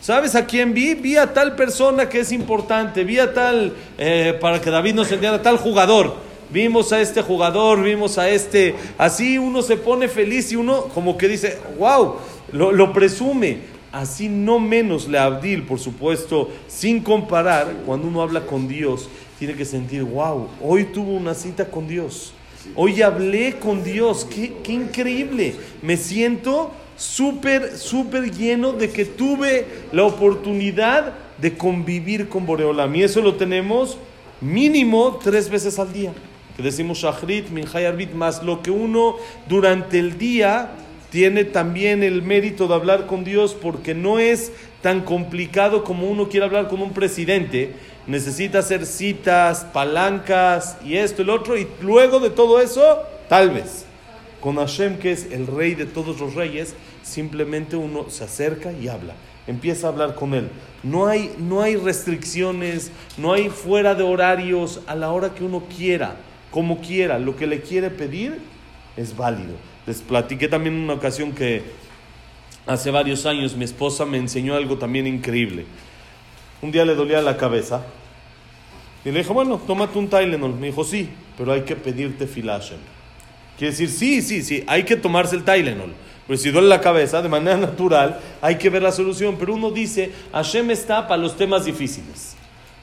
¿Sabes 0.00 0.34
a 0.34 0.44
quién 0.44 0.74
vi? 0.74 0.94
Vi 0.94 1.16
a 1.16 1.32
tal 1.32 1.56
persona 1.56 2.08
que 2.08 2.20
es 2.20 2.30
importante, 2.30 3.04
vi 3.04 3.18
a 3.18 3.32
tal, 3.32 3.72
eh, 3.96 4.36
para 4.38 4.60
que 4.60 4.70
David 4.70 4.94
nos 4.94 5.10
entienda, 5.10 5.42
tal 5.42 5.56
jugador. 5.56 6.14
Vimos 6.50 6.92
a 6.92 7.00
este 7.00 7.22
jugador, 7.22 7.82
vimos 7.82 8.18
a 8.18 8.28
este, 8.28 8.74
así 8.96 9.38
uno 9.38 9.62
se 9.62 9.76
pone 9.76 10.08
feliz 10.08 10.52
y 10.52 10.56
uno 10.56 10.84
como 10.94 11.16
que 11.16 11.26
dice, 11.26 11.58
wow, 11.78 12.16
lo, 12.52 12.70
lo 12.70 12.92
presume. 12.92 13.77
Así 13.98 14.28
no 14.28 14.60
menos 14.60 15.08
le 15.08 15.18
Abdil, 15.18 15.64
por 15.64 15.80
supuesto, 15.80 16.52
sin 16.68 17.00
comparar, 17.00 17.82
cuando 17.84 18.06
uno 18.06 18.22
habla 18.22 18.46
con 18.46 18.68
Dios, 18.68 19.08
tiene 19.40 19.54
que 19.54 19.64
sentir, 19.64 20.04
wow, 20.04 20.46
hoy 20.62 20.84
tuvo 20.84 21.14
una 21.14 21.34
cita 21.34 21.68
con 21.68 21.88
Dios. 21.88 22.32
Hoy 22.76 23.02
hablé 23.02 23.56
con 23.58 23.82
Dios, 23.82 24.24
qué, 24.24 24.72
increíble. 24.72 25.56
Me 25.82 25.96
siento 25.96 26.70
súper, 26.96 27.76
súper 27.76 28.30
lleno 28.30 28.72
de 28.72 28.88
que 28.90 29.04
tuve 29.04 29.66
la 29.90 30.04
oportunidad 30.04 31.14
de 31.36 31.56
convivir 31.56 32.28
con 32.28 32.46
Boreolam. 32.46 32.94
Y 32.94 33.02
eso 33.02 33.20
lo 33.20 33.34
tenemos 33.34 33.98
mínimo 34.40 35.18
tres 35.20 35.50
veces 35.50 35.76
al 35.80 35.92
día. 35.92 36.12
Que 36.56 36.62
decimos 36.62 36.98
Shachrit, 36.98 37.48
Minjay 37.48 37.86
Arbit, 37.86 38.12
más 38.12 38.44
lo 38.44 38.62
que 38.62 38.70
uno 38.70 39.16
durante 39.48 39.98
el 39.98 40.18
día 40.18 40.70
tiene 41.10 41.44
también 41.44 42.02
el 42.02 42.22
mérito 42.22 42.68
de 42.68 42.74
hablar 42.74 43.06
con 43.06 43.24
Dios 43.24 43.54
porque 43.54 43.94
no 43.94 44.18
es 44.18 44.52
tan 44.82 45.02
complicado 45.02 45.84
como 45.84 46.08
uno 46.08 46.28
quiere 46.28 46.46
hablar 46.46 46.68
con 46.68 46.82
un 46.82 46.92
presidente 46.92 47.74
necesita 48.08 48.60
hacer 48.60 48.86
citas, 48.86 49.66
palancas 49.72 50.78
y 50.84 50.96
esto 50.96 51.22
lo 51.22 51.34
otro, 51.34 51.56
y 51.56 51.68
luego 51.80 52.18
de 52.18 52.30
todo 52.30 52.60
eso, 52.60 53.02
tal 53.28 53.50
vez. 53.50 53.84
Con 54.40 54.56
Hashem, 54.56 54.98
que 54.98 55.12
es 55.12 55.30
el 55.30 55.46
rey 55.46 55.74
de 55.74 55.84
todos 55.84 56.18
los 56.18 56.34
reyes, 56.34 56.74
simplemente 57.02 57.76
uno 57.76 58.08
se 58.08 58.24
acerca 58.24 58.72
y 58.72 58.88
habla, 58.88 59.14
empieza 59.46 59.86
a 59.86 59.90
hablar 59.90 60.14
con 60.14 60.32
él. 60.34 60.48
No 60.82 61.06
hay, 61.06 61.34
no 61.38 61.60
hay 61.60 61.76
restricciones, 61.76 62.90
no 63.18 63.32
hay 63.32 63.50
fuera 63.50 63.94
de 63.94 64.04
horarios, 64.04 64.80
a 64.86 64.94
la 64.94 65.12
hora 65.12 65.34
que 65.34 65.44
uno 65.44 65.64
quiera, 65.76 66.16
como 66.50 66.80
quiera, 66.80 67.18
lo 67.18 67.36
que 67.36 67.46
le 67.46 67.60
quiere 67.60 67.90
pedir 67.90 68.38
es 68.96 69.16
válido. 69.16 69.54
Les 69.88 70.02
platiqué 70.02 70.48
también 70.48 70.74
una 70.74 70.92
ocasión 70.92 71.32
que 71.32 71.62
hace 72.66 72.90
varios 72.90 73.24
años 73.24 73.56
mi 73.56 73.64
esposa 73.64 74.04
me 74.04 74.18
enseñó 74.18 74.54
algo 74.54 74.76
también 74.76 75.06
increíble. 75.06 75.64
Un 76.60 76.70
día 76.70 76.84
le 76.84 76.94
dolía 76.94 77.22
la 77.22 77.38
cabeza 77.38 77.86
y 79.02 79.10
le 79.10 79.20
dijo, 79.20 79.32
bueno, 79.32 79.58
tómate 79.66 79.98
un 79.98 80.10
Tylenol. 80.10 80.52
Me 80.56 80.66
dijo, 80.66 80.84
sí, 80.84 81.08
pero 81.38 81.52
hay 81.52 81.62
que 81.62 81.74
pedirte 81.74 82.26
filashem. 82.26 82.76
Quiere 83.56 83.70
decir, 83.70 83.88
sí, 83.88 84.20
sí, 84.20 84.42
sí, 84.42 84.62
hay 84.66 84.82
que 84.82 84.94
tomarse 84.94 85.34
el 85.34 85.42
Tylenol. 85.42 85.94
Pero 86.26 86.38
si 86.38 86.50
duele 86.50 86.68
la 86.68 86.82
cabeza, 86.82 87.22
de 87.22 87.30
manera 87.30 87.56
natural, 87.56 88.20
hay 88.42 88.56
que 88.56 88.68
ver 88.68 88.82
la 88.82 88.92
solución. 88.92 89.36
Pero 89.40 89.54
uno 89.54 89.70
dice, 89.70 90.12
Hashem 90.34 90.70
está 90.70 91.08
para 91.08 91.22
los 91.22 91.34
temas 91.34 91.64
difíciles. 91.64 92.36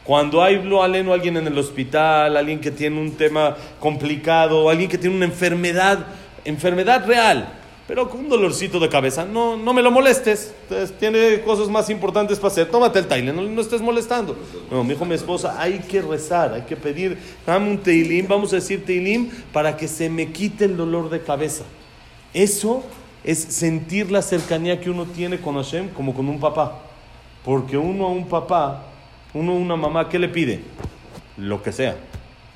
Cuando 0.04 0.42
hay 0.42 0.64
lo 0.64 0.82
aleno 0.82 1.14
alguien 1.14 1.38
en 1.38 1.46
el 1.46 1.58
hospital, 1.60 2.36
alguien 2.36 2.60
que 2.60 2.72
tiene 2.72 3.00
un 3.00 3.12
tema 3.12 3.56
complicado, 3.80 4.72
alguien 4.72 4.90
que 4.90 4.98
tiene 4.98 5.16
una 5.16 5.26
enfermedad, 5.26 6.08
enfermedad 6.46 7.06
real, 7.06 7.50
pero 7.88 8.10
con 8.10 8.22
un 8.22 8.30
dolorcito 8.30 8.80
de 8.80 8.90
cabeza, 8.90 9.26
no, 9.26 9.58
no 9.58 9.74
me 9.74 9.84
lo 9.84 9.92
molestes. 9.92 10.54
tiene 11.00 11.42
cosas 11.42 11.68
más 11.70 11.90
importantes 11.92 12.40
para 12.40 12.52
hacer. 12.52 12.72
Tómate 12.72 12.98
el 12.98 13.08
taile, 13.08 13.32
no, 13.32 13.62
estés 13.62 13.82
molestando. 13.82 14.36
No, 14.72 14.84
me 14.84 14.94
dijo 14.94 15.06
mi 15.06 15.14
esposa, 15.14 15.62
hay 15.62 15.80
que 15.80 16.02
rezar, 16.02 16.54
hay 16.54 16.64
que 16.64 16.76
pedir, 16.76 17.18
dame 17.46 17.70
un 17.70 17.78
teilim, 17.78 18.28
vamos 18.28 18.54
a 18.54 18.56
decir 18.56 18.84
teilim, 18.86 19.30
para 19.54 19.78
que 19.78 19.88
se 19.88 20.10
me 20.10 20.32
quite 20.32 20.66
el 20.66 20.78
dolor 20.78 21.12
de 21.12 21.22
cabeza. 21.22 21.64
Eso 22.34 22.84
es 23.24 23.40
sentir 23.40 24.12
la 24.12 24.24
cercanía 24.24 24.80
que 24.82 24.90
uno 24.90 25.06
tiene 25.06 25.40
con 25.40 25.56
Hashem 25.56 25.90
como 25.90 26.14
con 26.14 26.28
un 26.28 26.40
papá. 26.40 26.80
Porque 27.44 27.78
uno 27.78 28.08
a 28.08 28.10
un 28.10 28.28
papá, 28.28 28.84
uno 29.32 29.52
a 29.52 29.56
una 29.56 29.76
mamá, 29.76 30.10
¿qué 30.10 30.18
le 30.18 30.28
pide? 30.28 30.62
Lo 31.38 31.62
que 31.62 31.72
sea. 31.72 31.96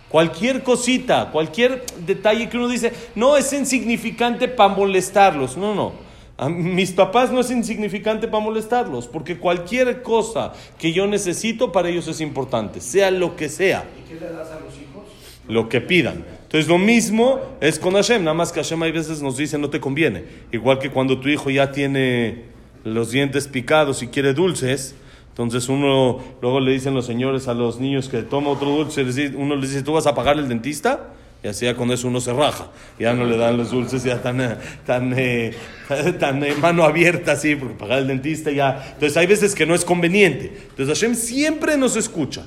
Cualquier 0.10 0.63
cosita, 0.63 1.30
cualquier 1.32 1.86
detalle 2.06 2.50
que 2.50 2.58
uno 2.58 2.68
dice, 2.68 2.92
no 3.16 3.38
es 3.38 3.54
insignificante 3.54 4.48
para 4.48 4.74
molestarlos. 4.74 5.56
No, 5.56 5.75
no. 5.75 5.94
A 6.36 6.50
mis 6.50 6.92
papás 6.92 7.32
no 7.32 7.42
es 7.42 7.51
insignificante 7.51 8.28
para 8.28 8.42
molestarlos, 8.42 9.08
porque 9.08 9.38
cualquier 9.38 10.01
cosa 10.01 10.54
que 10.78 10.94
yo 10.94 11.06
necesito 11.06 11.72
para 11.72 11.89
ellos 11.89 12.08
es 12.08 12.22
importante, 12.22 12.80
sea 12.80 13.12
lo 13.12 13.36
que 13.36 13.50
sea. 13.50 13.84
¿Y 14.00 14.10
qué 14.10 14.16
le 14.16 14.32
das 14.32 14.50
a 14.50 14.60
los 14.62 14.74
hijos? 14.75 15.04
Lo 15.50 15.68
que 15.68 15.82
pidan. 15.82 16.24
Entonces 16.44 16.70
lo 16.70 16.78
mismo 16.78 17.42
es 17.60 17.78
con 17.78 17.94
Hashem, 17.94 18.24
nada 18.24 18.34
más 18.34 18.54
que 18.54 18.62
Hashem 18.62 18.82
hay 18.82 18.94
veces 18.94 19.22
nos 19.22 19.36
dice 19.36 19.58
no 19.58 19.70
te 19.70 19.82
conviene. 19.82 20.24
Igual 20.51 20.80
que 20.80 20.89
cuando 20.89 21.20
tu 21.20 21.28
hijo 21.28 21.50
ya 21.50 21.72
tiene 21.74 22.46
los 22.86 23.12
dientes 23.12 23.48
picados 23.48 24.01
y 24.01 24.08
quiere 24.08 24.34
dulces, 24.34 24.96
entonces 25.30 25.70
uno, 25.70 26.20
luego 26.42 26.60
le 26.60 26.72
dicen 26.72 26.94
los 26.94 27.06
señores 27.06 27.48
a 27.48 27.54
los 27.54 27.80
niños 27.80 28.10
que 28.10 28.24
toma 28.24 28.50
otro 28.50 28.70
dulce, 28.70 29.04
uno 29.36 29.56
les 29.56 29.70
dice, 29.72 29.84
¿tú 29.84 29.94
vas 29.94 30.06
a 30.06 30.14
pagar 30.14 30.38
el 30.38 30.50
dentista? 30.50 31.14
Y 31.42 31.48
así 31.48 31.66
ya 31.66 31.76
con 31.76 31.90
eso 31.92 32.10
uno 32.10 32.20
se 32.20 32.34
raja. 32.34 32.70
Ya 33.00 33.14
no 33.14 33.24
le 33.24 33.38
dan 33.38 33.56
los 33.56 33.72
dulces 33.72 34.04
ya 34.04 34.22
tan, 34.22 34.42
eh, 34.42 34.58
tan, 34.86 35.14
eh, 35.18 35.54
tan 36.20 36.44
eh, 36.44 36.54
mano 36.56 36.84
abierta 36.84 37.32
así, 37.32 37.56
porque 37.56 37.76
pagar 37.76 38.00
el 38.00 38.08
dentista 38.08 38.52
ya. 38.52 38.92
Entonces 38.94 39.16
hay 39.16 39.28
veces 39.28 39.56
que 39.56 39.66
no 39.66 39.74
es 39.74 39.86
conveniente. 39.86 40.52
Entonces 40.70 41.00
Hashem 41.00 41.16
siempre 41.16 41.78
nos 41.78 41.96
escucha. 41.96 42.46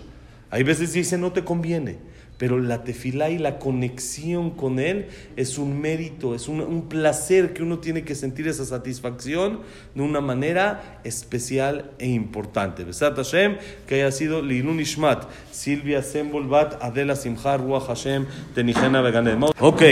Hay 0.50 0.62
veces 0.62 0.92
dice, 0.92 1.16
no 1.16 1.32
te 1.32 1.42
conviene 1.42 2.11
pero 2.42 2.58
la 2.58 2.82
tefilá 2.82 3.30
y 3.30 3.38
la 3.38 3.60
conexión 3.60 4.50
con 4.50 4.80
Él 4.80 5.06
es 5.36 5.58
un 5.58 5.80
mérito, 5.80 6.34
es 6.34 6.48
un, 6.48 6.88
placer 6.88 7.54
que 7.54 7.62
uno 7.62 7.78
tiene 7.78 8.02
que 8.02 8.16
sentir 8.16 8.48
esa 8.48 8.64
satisfacción 8.64 9.60
de 9.94 10.02
una 10.02 10.20
manera 10.20 11.00
especial 11.04 11.92
e 12.00 12.08
importante. 12.08 12.82
Besat 12.82 13.14
Hashem, 13.14 13.58
que 13.86 13.94
haya 13.94 14.10
sido 14.10 14.42
Lilun 14.42 14.80
Ishmat, 14.80 15.22
Silvia 15.52 16.02
Sembolbat, 16.02 16.82
Adela 16.82 17.14
Simhar, 17.14 17.60
Ruach 17.60 17.86
Hashem, 17.86 18.26
Tenijena 18.56 19.02
Veganet. 19.02 19.38
Ok, 19.60 19.82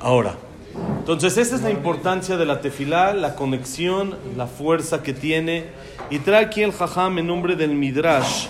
ahora. 0.00 0.34
Entonces, 0.98 1.38
esa 1.38 1.54
es 1.54 1.62
la 1.62 1.70
importancia 1.70 2.36
de 2.36 2.44
la 2.44 2.60
tefilá, 2.60 3.14
la 3.14 3.36
conexión, 3.36 4.16
la 4.36 4.48
fuerza 4.48 5.04
que 5.04 5.12
tiene. 5.12 5.66
Y 6.10 6.18
trae 6.18 6.44
aquí 6.46 6.62
el 6.62 6.72
jajam 6.72 7.18
en 7.18 7.28
nombre 7.28 7.54
del 7.54 7.70
Midrash 7.70 8.48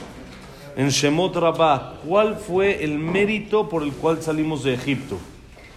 en 0.77 0.89
Shemot 0.89 1.35
Rabbah, 1.37 2.01
¿cuál 2.07 2.37
fue 2.37 2.85
el 2.85 2.99
mérito 2.99 3.69
por 3.69 3.83
el 3.83 3.93
cual 3.93 4.23
salimos 4.23 4.65
de 4.65 4.75
Egipto? 4.75 5.19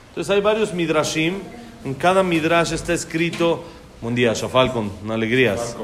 Entonces 0.09 0.33
hay 0.33 0.41
varios 0.41 0.73
midrashim, 0.73 1.35
en 1.83 1.93
cada 1.93 2.23
midrash 2.23 2.73
está 2.73 2.93
escrito, 2.93 3.63
buen 4.01 4.15
día, 4.15 4.33
Shafalcon, 4.33 4.91
alegrías. 5.09 5.75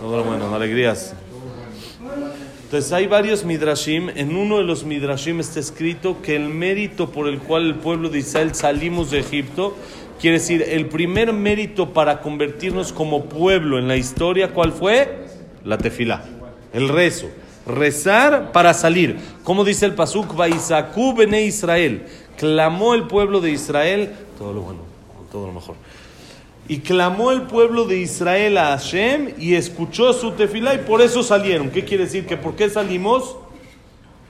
Todo 0.00 0.24
bueno, 0.24 0.54
alegrías. 0.54 1.14
Entonces 2.64 2.92
hay 2.92 3.06
varios 3.06 3.44
midrashim, 3.44 4.10
en 4.10 4.36
uno 4.36 4.58
de 4.58 4.64
los 4.64 4.84
midrashim 4.84 5.40
está 5.40 5.60
escrito 5.60 6.20
que 6.22 6.36
el 6.36 6.48
mérito 6.48 7.10
por 7.10 7.28
el 7.28 7.38
cual 7.38 7.66
el 7.66 7.74
pueblo 7.76 8.08
de 8.08 8.18
Israel 8.18 8.54
salimos 8.54 9.10
de 9.10 9.20
Egipto 9.20 9.74
Quiere 10.20 10.38
decir, 10.38 10.64
el 10.68 10.86
primer 10.86 11.32
mérito 11.32 11.92
para 11.92 12.20
convertirnos 12.20 12.92
como 12.92 13.26
pueblo 13.26 13.78
en 13.78 13.86
la 13.86 13.96
historia, 13.96 14.52
¿cuál 14.52 14.72
fue? 14.72 15.26
La 15.64 15.78
tefilá, 15.78 16.24
el 16.72 16.88
rezo. 16.88 17.28
Rezar 17.68 18.50
para 18.50 18.74
salir. 18.74 19.18
Como 19.44 19.64
dice 19.64 19.86
el 19.86 19.94
Pasuk, 19.94 20.34
Baisaku 20.34 21.14
bene 21.14 21.42
Israel. 21.42 22.06
Clamó 22.36 22.94
el 22.94 23.06
pueblo 23.06 23.40
de 23.40 23.50
Israel, 23.50 24.12
todo 24.38 24.52
lo 24.52 24.62
bueno, 24.62 24.80
todo 25.30 25.46
lo 25.46 25.52
mejor. 25.52 25.76
Y 26.66 26.78
clamó 26.78 27.30
el 27.30 27.42
pueblo 27.42 27.84
de 27.84 27.98
Israel 27.98 28.58
a 28.58 28.76
Hashem 28.76 29.34
y 29.38 29.54
escuchó 29.54 30.12
su 30.12 30.32
tefilá 30.32 30.74
y 30.74 30.78
por 30.78 31.02
eso 31.02 31.22
salieron. 31.22 31.70
¿Qué 31.70 31.84
quiere 31.84 32.04
decir? 32.04 32.26
¿Que 32.26 32.36
por 32.36 32.56
qué 32.56 32.68
salimos? 32.68 33.36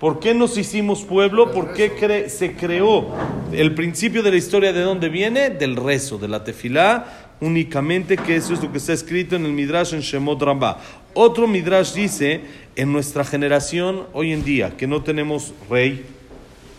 ¿Por 0.00 0.20
qué 0.20 0.32
nos 0.32 0.56
hicimos 0.56 1.02
pueblo? 1.02 1.50
¿Por 1.50 1.72
qué 1.72 2.28
se 2.28 2.52
creó? 2.52 3.08
El 3.52 3.74
principio 3.74 4.22
de 4.22 4.30
la 4.30 4.36
historia 4.36 4.72
de 4.72 4.82
dónde 4.82 5.08
viene? 5.08 5.50
Del 5.50 5.74
rezo, 5.74 6.18
de 6.18 6.28
la 6.28 6.44
tefilá, 6.44 7.34
únicamente 7.40 8.16
que 8.16 8.36
eso 8.36 8.54
es 8.54 8.62
lo 8.62 8.70
que 8.70 8.78
está 8.78 8.92
escrito 8.92 9.34
en 9.34 9.44
el 9.44 9.52
Midrash 9.52 9.94
en 9.94 10.00
Shemot 10.00 10.40
Rambá. 10.40 10.78
Otro 11.14 11.48
Midrash 11.48 11.94
dice, 11.94 12.42
en 12.76 12.92
nuestra 12.92 13.24
generación 13.24 14.04
hoy 14.12 14.32
en 14.32 14.44
día, 14.44 14.76
que 14.76 14.86
no 14.86 15.02
tenemos 15.02 15.52
rey, 15.68 16.04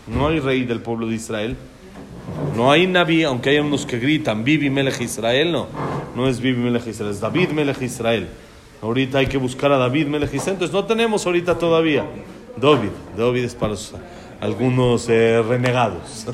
no 0.06 0.28
hay 0.28 0.40
rey 0.40 0.64
del 0.64 0.80
pueblo 0.80 1.06
de 1.06 1.16
Israel, 1.16 1.56
no 2.56 2.72
hay 2.72 2.86
Naví, 2.86 3.22
aunque 3.24 3.50
hay 3.50 3.58
unos 3.58 3.84
que 3.84 3.98
gritan, 3.98 4.44
Bibi 4.44 4.70
Melech 4.70 4.98
Israel, 5.02 5.52
no, 5.52 5.66
no 6.16 6.26
es 6.26 6.40
Bibi 6.40 6.62
Melech 6.62 6.86
Israel, 6.86 7.10
es 7.10 7.20
David 7.20 7.50
Melech 7.50 7.82
Israel. 7.82 8.28
Ahorita 8.80 9.18
hay 9.18 9.26
que 9.26 9.36
buscar 9.36 9.70
a 9.72 9.76
David 9.76 10.06
Melech 10.06 10.32
Israel, 10.32 10.54
entonces 10.54 10.72
no 10.72 10.86
tenemos 10.86 11.26
ahorita 11.26 11.58
todavía. 11.58 12.06
David, 12.56 12.90
David 13.16 13.44
es 13.44 13.54
para 13.54 13.72
los, 13.72 13.94
algunos 14.40 15.08
eh, 15.08 15.42
renegados. 15.46 16.26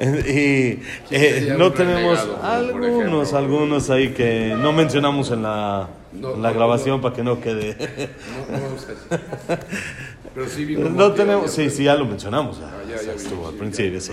y 0.00 0.80
eh, 1.10 1.54
no 1.58 1.72
tenemos 1.72 2.26
algunos, 2.42 3.32
algunos 3.32 3.90
ahí 3.90 4.10
que 4.10 4.54
no 4.60 4.72
mencionamos 4.72 5.30
en 5.30 5.42
la, 5.42 5.88
la 6.40 6.52
grabación 6.52 7.00
para 7.00 7.14
que 7.14 7.22
no 7.22 7.40
quede. 7.40 7.76
Pero 10.34 10.48
sí 10.48 10.76
no 10.76 11.12
tenemos, 11.12 11.50
sí, 11.50 11.68
sí, 11.68 11.84
ya 11.84 11.96
lo 11.96 12.04
mencionamos. 12.04 12.60
Ya, 12.60 13.12
estuvo 13.12 13.48
al 13.48 13.54
principio, 13.54 14.00
sí. 14.00 14.12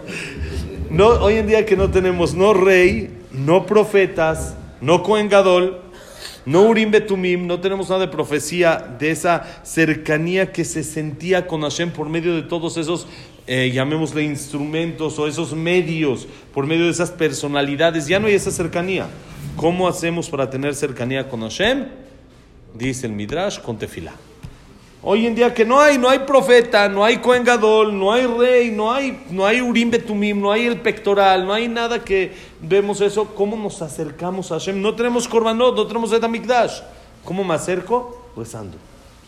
no, 0.90 1.08
hoy 1.08 1.34
en 1.34 1.46
día 1.46 1.66
que 1.66 1.76
no 1.76 1.90
tenemos 1.90 2.34
no 2.34 2.54
rey, 2.54 3.10
no 3.30 3.66
profetas, 3.66 4.56
no 4.80 5.02
Cohen 5.02 5.28
Gadol, 5.28 5.80
no 6.48 6.62
Urim 6.62 6.90
Betumim, 6.90 7.46
no 7.46 7.60
tenemos 7.60 7.90
nada 7.90 8.06
de 8.06 8.08
profecía 8.08 8.96
de 8.98 9.10
esa 9.10 9.60
cercanía 9.64 10.50
que 10.50 10.64
se 10.64 10.82
sentía 10.82 11.46
con 11.46 11.60
Hashem 11.60 11.90
por 11.90 12.08
medio 12.08 12.34
de 12.34 12.40
todos 12.40 12.78
esos, 12.78 13.06
eh, 13.46 13.70
llamémosle 13.70 14.22
instrumentos 14.22 15.18
o 15.18 15.28
esos 15.28 15.52
medios, 15.52 16.26
por 16.54 16.66
medio 16.66 16.86
de 16.86 16.90
esas 16.90 17.10
personalidades. 17.10 18.06
Ya 18.06 18.18
no 18.18 18.28
hay 18.28 18.34
esa 18.34 18.50
cercanía. 18.50 19.08
¿Cómo 19.56 19.88
hacemos 19.88 20.30
para 20.30 20.48
tener 20.48 20.74
cercanía 20.74 21.28
con 21.28 21.42
Hashem? 21.42 21.84
Dice 22.72 23.06
el 23.06 23.12
Midrash 23.12 23.58
con 23.58 23.76
tefilá. 23.76 24.14
Hoy 25.00 25.26
en 25.26 25.34
día 25.36 25.54
que 25.54 25.64
no 25.64 25.80
hay, 25.80 25.96
no 25.96 26.08
hay 26.08 26.20
profeta, 26.20 26.88
no 26.88 27.04
hay 27.04 27.18
Cohen 27.18 27.44
no 27.44 28.12
hay 28.12 28.26
rey, 28.26 28.70
no 28.72 28.92
hay, 28.92 29.24
no 29.30 29.46
hay 29.46 29.60
Urim 29.60 29.92
Betumim, 29.92 30.40
no 30.40 30.50
hay 30.50 30.66
el 30.66 30.80
pectoral, 30.80 31.46
no 31.46 31.52
hay 31.52 31.68
nada 31.68 32.04
que 32.04 32.32
vemos 32.60 33.00
eso. 33.00 33.26
¿Cómo 33.26 33.56
nos 33.56 33.80
acercamos 33.80 34.50
a 34.50 34.54
Hashem? 34.54 34.82
No 34.82 34.96
tenemos 34.96 35.28
Korbanot, 35.28 35.76
no 35.76 35.86
tenemos 35.86 36.12
Etamikdash. 36.12 36.80
¿Cómo 37.24 37.44
me 37.44 37.54
acerco? 37.54 38.32
Rezando. 38.36 38.76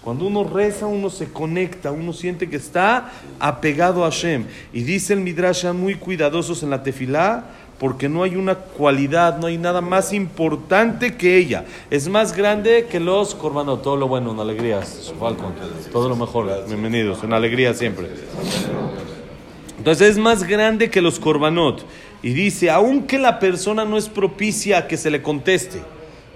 Cuando 0.03 0.27
uno 0.27 0.45
reza, 0.45 0.87
uno 0.87 1.11
se 1.11 1.31
conecta, 1.31 1.93
uno 1.93 2.13
siente 2.15 2.49
que 2.49 2.57
está 2.57 3.13
apegado 3.39 4.03
a 4.03 4.11
Hashem. 4.11 4.47
Y 4.73 4.83
dice 4.83 5.13
el 5.13 5.21
Midrash, 5.21 5.67
muy 5.67 5.95
cuidadosos 5.95 6.63
en 6.63 6.71
la 6.71 6.83
tefilá, 6.83 7.45
porque 7.81 8.11
no 8.11 8.23
hay 8.25 8.37
una 8.37 8.57
cualidad, 8.57 9.39
no 9.39 9.47
hay 9.47 9.57
nada 9.57 9.81
más 9.81 10.13
importante 10.13 11.17
que 11.17 11.39
ella. 11.39 11.65
Es 11.89 12.09
más 12.09 12.37
grande 12.37 12.87
que 12.91 13.01
los 13.01 13.35
corbanos. 13.35 13.81
Todo 13.81 13.97
lo 13.97 14.07
bueno, 14.07 14.33
en 14.33 14.39
alegrías, 14.39 15.11
Todo 15.91 16.11
lo 16.11 16.15
mejor. 16.15 16.67
Bienvenidos, 16.69 17.25
en 17.25 17.33
alegría 17.33 17.73
siempre. 17.73 18.09
Entonces 19.79 20.11
es 20.11 20.19
más 20.19 20.45
grande 20.45 20.91
que 20.91 21.01
los 21.01 21.19
corbanot. 21.19 21.83
Y 22.23 22.35
dice, 22.35 22.69
aunque 22.69 23.19
la 23.19 23.39
persona 23.39 23.87
no 23.87 23.97
es 23.97 24.11
propicia 24.11 24.77
a 24.77 24.87
que 24.87 24.99
se 24.99 25.11
le 25.11 25.23
conteste, 25.23 25.81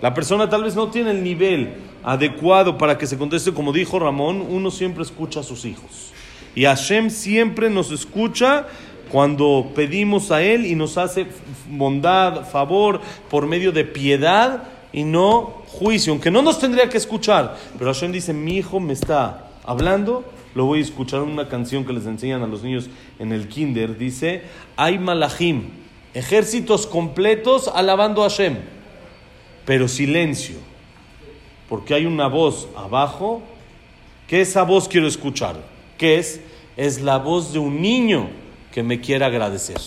la 0.01 0.15
persona 0.15 0.49
tal 0.49 0.65
vez 0.65 0.75
no 0.75 0.89
tiene 0.89 1.11
el 1.11 1.23
nivel 1.23 1.75
adecuado 2.03 2.79
para 2.79 2.97
que 2.97 3.07
se 3.07 3.19
conteste, 3.19 3.53
como 3.53 3.71
dijo 3.71 3.99
Ramón, 3.99 4.47
uno 4.49 4.71
siempre 4.71 5.03
escucha 5.03 5.41
a 5.41 5.43
sus 5.43 5.67
hijos. 5.67 6.11
Y 6.55 6.65
Hashem 6.65 7.11
siempre 7.11 7.69
nos 7.69 7.91
escucha 7.91 8.67
cuando 9.15 9.71
pedimos 9.77 10.33
a 10.33 10.43
Él 10.43 10.67
y 10.67 10.75
nos 10.75 10.99
hace 10.99 11.29
bondad, 11.71 12.51
favor, 12.51 13.01
por 13.31 13.47
medio 13.47 13.71
de 13.71 13.85
piedad 13.85 14.65
y 14.93 15.05
no 15.05 15.63
juicio, 15.69 16.13
aunque 16.13 16.33
no 16.33 16.43
nos 16.43 16.59
tendría 16.59 16.89
que 16.89 16.97
escuchar. 16.97 17.57
Pero 17.79 17.95
Hashem 17.95 18.11
dice, 18.11 18.33
mi 18.33 18.57
hijo 18.57 18.81
me 18.81 18.93
está 18.93 19.51
hablando, 19.63 20.25
lo 20.57 20.65
voy 20.65 20.81
a 20.81 20.83
escuchar 20.83 21.23
en 21.23 21.29
una 21.29 21.49
canción 21.49 21.85
que 21.85 21.93
les 21.93 22.07
enseñan 22.07 22.43
a 22.43 22.49
los 22.49 22.65
niños 22.65 22.91
en 23.21 23.31
el 23.31 23.47
kinder. 23.47 23.97
Dice, 23.97 24.43
hay 24.75 24.99
malachim, 24.99 25.69
ejércitos 26.13 26.85
completos 26.85 27.71
alabando 27.73 28.25
a 28.25 28.29
Hashem, 28.29 28.57
pero 29.65 29.87
silencio, 29.87 30.57
porque 31.69 31.95
hay 31.95 32.05
una 32.05 32.27
voz 32.27 32.67
abajo, 32.77 33.43
que 34.27 34.41
esa 34.41 34.65
voz 34.65 34.89
quiero 34.89 35.07
escuchar, 35.07 35.55
que 35.99 36.19
es, 36.19 36.41
es 36.77 37.01
la 37.01 37.19
voz 37.19 37.53
de 37.53 37.61
un 37.61 37.81
niño 37.81 38.43
que 38.75 38.83
me 38.83 39.01
quiera 39.01 39.27
agradecer. 39.27 39.79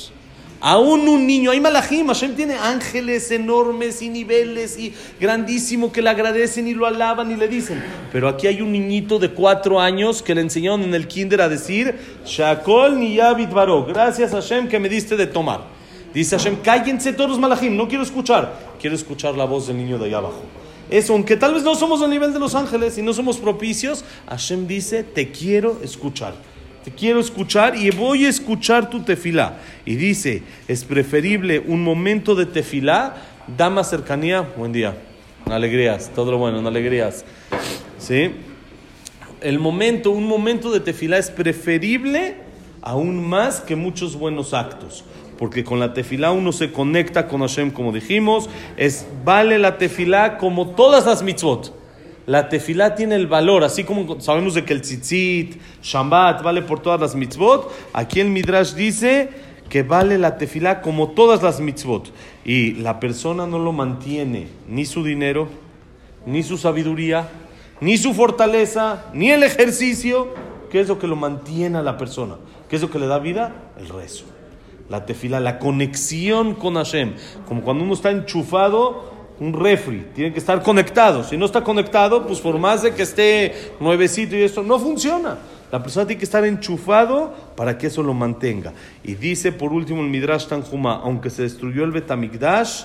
Aún 0.61 1.09
un 1.09 1.27
niño, 1.27 1.51
hay 1.51 1.59
malajim, 1.59 2.07
Hashem 2.07 2.35
tiene 2.35 2.55
ángeles 2.55 3.29
enormes 3.31 4.01
y 4.01 4.07
niveles 4.07 4.79
y 4.79 4.93
grandísimo 5.19 5.91
que 5.91 6.01
le 6.01 6.09
agradecen 6.09 6.69
y 6.69 6.73
lo 6.73 6.85
alaban 6.85 7.29
y 7.29 7.35
le 7.35 7.49
dicen. 7.49 7.83
Pero 8.13 8.29
aquí 8.29 8.47
hay 8.47 8.61
un 8.61 8.71
niñito 8.71 9.19
de 9.19 9.31
cuatro 9.31 9.81
años 9.81 10.23
que 10.23 10.33
le 10.33 10.39
enseñaron 10.39 10.83
en 10.83 10.93
el 10.93 11.05
kinder 11.05 11.41
a 11.41 11.49
decir, 11.49 11.95
Shakol 12.25 12.97
ni 12.97 13.15
Yabit 13.15 13.51
Baro, 13.51 13.83
gracias 13.83 14.31
Hashem 14.31 14.69
que 14.69 14.79
me 14.79 14.87
diste 14.87 15.17
de 15.17 15.27
tomar. 15.27 15.65
Dice 16.13 16.37
Hashem, 16.37 16.55
cállense 16.63 17.11
todos 17.11 17.31
los 17.31 17.39
malajim, 17.39 17.75
no 17.75 17.89
quiero 17.89 18.05
escuchar, 18.05 18.57
quiero 18.79 18.95
escuchar 18.95 19.35
la 19.35 19.43
voz 19.43 19.67
del 19.67 19.75
niño 19.75 19.99
de 19.99 20.05
allá 20.05 20.19
abajo. 20.19 20.43
Eso, 20.89 21.11
aunque 21.11 21.35
tal 21.35 21.53
vez 21.53 21.63
no 21.63 21.75
somos 21.75 22.01
al 22.01 22.09
nivel 22.09 22.31
de 22.31 22.39
los 22.39 22.55
ángeles 22.55 22.97
y 22.97 23.01
no 23.01 23.13
somos 23.13 23.37
propicios, 23.37 24.05
Hashem 24.29 24.65
dice, 24.65 25.03
te 25.03 25.29
quiero 25.29 25.81
escuchar 25.83 26.33
quiero 26.91 27.19
escuchar 27.19 27.75
y 27.75 27.89
voy 27.91 28.25
a 28.25 28.29
escuchar 28.29 28.89
tu 28.89 29.01
tefilá. 29.01 29.57
Y 29.85 29.95
dice, 29.95 30.43
es 30.67 30.83
preferible 30.83 31.59
un 31.59 31.83
momento 31.83 32.35
de 32.35 32.45
tefilá, 32.45 33.15
da 33.57 33.69
más 33.69 33.89
cercanía, 33.89 34.41
buen 34.41 34.71
día, 34.71 34.97
alegrías, 35.45 36.11
todo 36.13 36.31
lo 36.31 36.37
bueno, 36.37 36.65
alegrías. 36.67 37.25
¿Sí? 37.97 38.31
El 39.41 39.59
momento, 39.59 40.11
un 40.11 40.27
momento 40.27 40.71
de 40.71 40.79
tefilá 40.79 41.17
es 41.17 41.29
preferible 41.29 42.35
aún 42.81 43.27
más 43.27 43.61
que 43.61 43.75
muchos 43.75 44.15
buenos 44.15 44.53
actos. 44.53 45.03
Porque 45.37 45.63
con 45.63 45.79
la 45.79 45.93
tefilá 45.93 46.31
uno 46.31 46.51
se 46.51 46.71
conecta 46.71 47.27
con 47.27 47.41
Hashem, 47.41 47.69
como 47.69 47.91
dijimos, 47.91 48.49
es 48.75 49.05
vale 49.23 49.59
la 49.59 49.77
tefilá 49.77 50.37
como 50.37 50.69
todas 50.69 51.05
las 51.05 51.21
mitzvot 51.21 51.76
la 52.27 52.49
tefilá 52.49 52.93
tiene 52.93 53.15
el 53.15 53.25
valor, 53.25 53.63
así 53.63 53.85
como 53.85 54.19
sabemos 54.19 54.53
de 54.53 54.65
que 54.65 54.73
el 54.73 54.81
tzitzit, 54.81 55.61
shambat, 55.81 56.43
vale 56.43 56.61
por 56.61 56.81
todas 56.81 56.99
las 56.99 57.15
mitzvot, 57.15 57.71
aquí 57.93 58.19
el 58.19 58.27
Midrash 58.27 58.73
dice 58.73 59.29
que 59.69 59.81
vale 59.81 60.17
la 60.17 60.37
tefilá 60.37 60.81
como 60.81 61.11
todas 61.11 61.41
las 61.41 61.61
mitzvot. 61.61 62.11
Y 62.43 62.73
la 62.73 62.99
persona 62.99 63.47
no 63.47 63.59
lo 63.59 63.71
mantiene, 63.71 64.49
ni 64.67 64.85
su 64.85 65.05
dinero, 65.05 65.47
ni 66.25 66.43
su 66.43 66.57
sabiduría, 66.57 67.29
ni 67.79 67.97
su 67.97 68.13
fortaleza, 68.13 69.05
ni 69.13 69.31
el 69.31 69.43
ejercicio. 69.43 70.27
¿Qué 70.69 70.81
es 70.81 70.89
lo 70.89 70.99
que 70.99 71.07
lo 71.07 71.15
mantiene 71.15 71.77
a 71.77 71.81
la 71.81 71.97
persona? 71.97 72.35
¿Qué 72.67 72.75
es 72.75 72.81
lo 72.81 72.91
que 72.91 72.99
le 72.99 73.07
da 73.07 73.19
vida? 73.19 73.55
El 73.79 73.87
rezo. 73.87 74.25
La 74.89 75.05
tefilá, 75.05 75.39
la 75.39 75.59
conexión 75.59 76.55
con 76.55 76.75
Hashem. 76.75 77.13
Como 77.47 77.61
cuando 77.61 77.85
uno 77.85 77.93
está 77.93 78.11
enchufado 78.11 79.16
un 79.39 79.53
refri, 79.53 80.07
tiene 80.15 80.33
que 80.33 80.39
estar 80.39 80.61
conectado. 80.63 81.23
Si 81.23 81.37
no 81.37 81.45
está 81.45 81.63
conectado, 81.63 82.25
pues 82.25 82.39
por 82.39 82.57
más 82.57 82.81
de 82.81 82.93
que 82.93 83.03
esté 83.03 83.73
nuevecito 83.79 84.35
y 84.35 84.43
eso, 84.43 84.63
no 84.63 84.79
funciona. 84.79 85.37
La 85.71 85.83
persona 85.83 86.07
tiene 86.07 86.19
que 86.19 86.25
estar 86.25 86.45
enchufado 86.45 87.33
para 87.55 87.77
que 87.77 87.87
eso 87.87 88.01
lo 88.01 88.13
mantenga. 88.13 88.73
Y 89.03 89.15
dice 89.15 89.51
por 89.51 89.73
último 89.73 90.01
el 90.01 90.09
Midrash 90.09 90.47
Tanjuma, 90.47 91.01
aunque 91.03 91.29
se 91.29 91.43
destruyó 91.43 91.83
el 91.83 91.91
Betamigdash, 91.91 92.83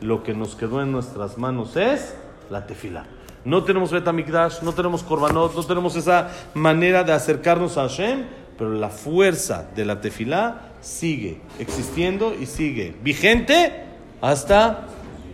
lo 0.00 0.22
que 0.22 0.32
nos 0.32 0.54
quedó 0.54 0.80
en 0.80 0.92
nuestras 0.92 1.38
manos 1.38 1.76
es 1.76 2.14
la 2.48 2.66
tefila. 2.66 3.06
No 3.44 3.64
tenemos 3.64 3.90
Betamigdash, 3.90 4.62
no 4.62 4.72
tenemos 4.72 5.02
Korbanot, 5.02 5.54
no 5.54 5.62
tenemos 5.64 5.96
esa 5.96 6.30
manera 6.54 7.04
de 7.04 7.12
acercarnos 7.12 7.76
a 7.78 7.82
Hashem, 7.82 8.24
pero 8.56 8.72
la 8.72 8.90
fuerza 8.90 9.68
de 9.74 9.84
la 9.84 10.00
tefilá 10.00 10.72
sigue 10.80 11.40
existiendo 11.58 12.34
y 12.34 12.46
sigue 12.46 12.94
vigente 13.02 13.72
hasta 14.20 14.86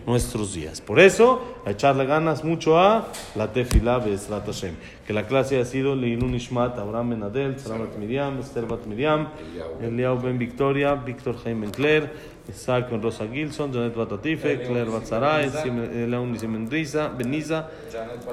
nuestros 0.07 0.53
días. 0.53 0.79
Por 0.79 1.01
eso, 1.01 1.41
a 1.65 1.71
echarle 1.71 2.05
ganas 2.05 2.43
mucho 2.43 2.79
a 2.79 3.09
la 3.35 3.51
tefila 3.51 3.99
Bezrat 3.99 4.45
Hashem. 4.45 4.73
Que 5.05 5.11
la 5.11 5.27
clase 5.27 5.59
ha 5.59 5.65
sido 5.65 5.95
Leilun 5.95 6.33
Ishmat, 6.33 6.79
Abraham 6.79 7.09
Ben 7.09 7.23
Adel, 7.23 7.59
Saramat 7.59 7.97
Miriam, 7.97 8.39
Esther 8.39 8.65
Bat 8.65 8.85
Miriam, 8.85 9.27
Eliau 9.81 10.17
Ben 10.17 10.39
Victoria, 10.39 10.95
Víctor 10.95 11.35
Jaime 11.43 11.61
Ben 11.61 11.71
Claire, 11.71 12.09
Isaac 12.47 12.89
Ben 12.89 13.01
Rosa 13.01 13.27
Gilson, 13.27 13.73
Janet 13.73 13.93
Batatife, 13.93 14.65
Claire 14.65 14.89
Batzaray, 14.89 15.51
León 16.07 16.33
Beniza, 16.33 17.09
Beniza, 17.09 17.69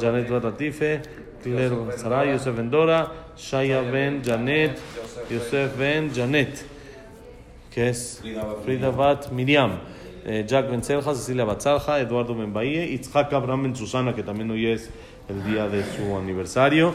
Janet 0.01 0.31
Batatife, 0.31 1.03
Claire 1.43 1.75
Batzaray, 1.75 2.31
Yosef 2.35 2.55
Ben 2.55 2.71
Dora, 2.71 3.13
Shaya 3.37 3.83
Ben 3.83 4.23
Janet, 4.23 4.79
Yosef 5.29 5.77
Ben 5.77 6.15
Janet, 6.15 6.65
que 7.69 7.89
es 7.89 8.23
Frida 8.65 8.91
Bat 8.93 9.33
Miriam. 9.33 9.81
Eh, 10.25 10.45
Jack 10.47 10.71
Ben 10.71 10.83
Celja, 10.83 11.15
Cecilia 11.15 11.45
Batzalja, 11.45 12.01
Eduardo 12.01 12.35
Bahía, 12.35 12.85
Itzhak 12.87 13.33
Abraham 13.33 13.65
Ben 13.65 13.77
Susana, 13.77 14.15
que 14.15 14.23
también 14.23 14.51
hoy 14.51 14.67
es 14.67 14.91
el 15.29 15.45
día 15.45 15.69
de 15.69 15.85
su 15.85 16.17
aniversario, 16.17 16.95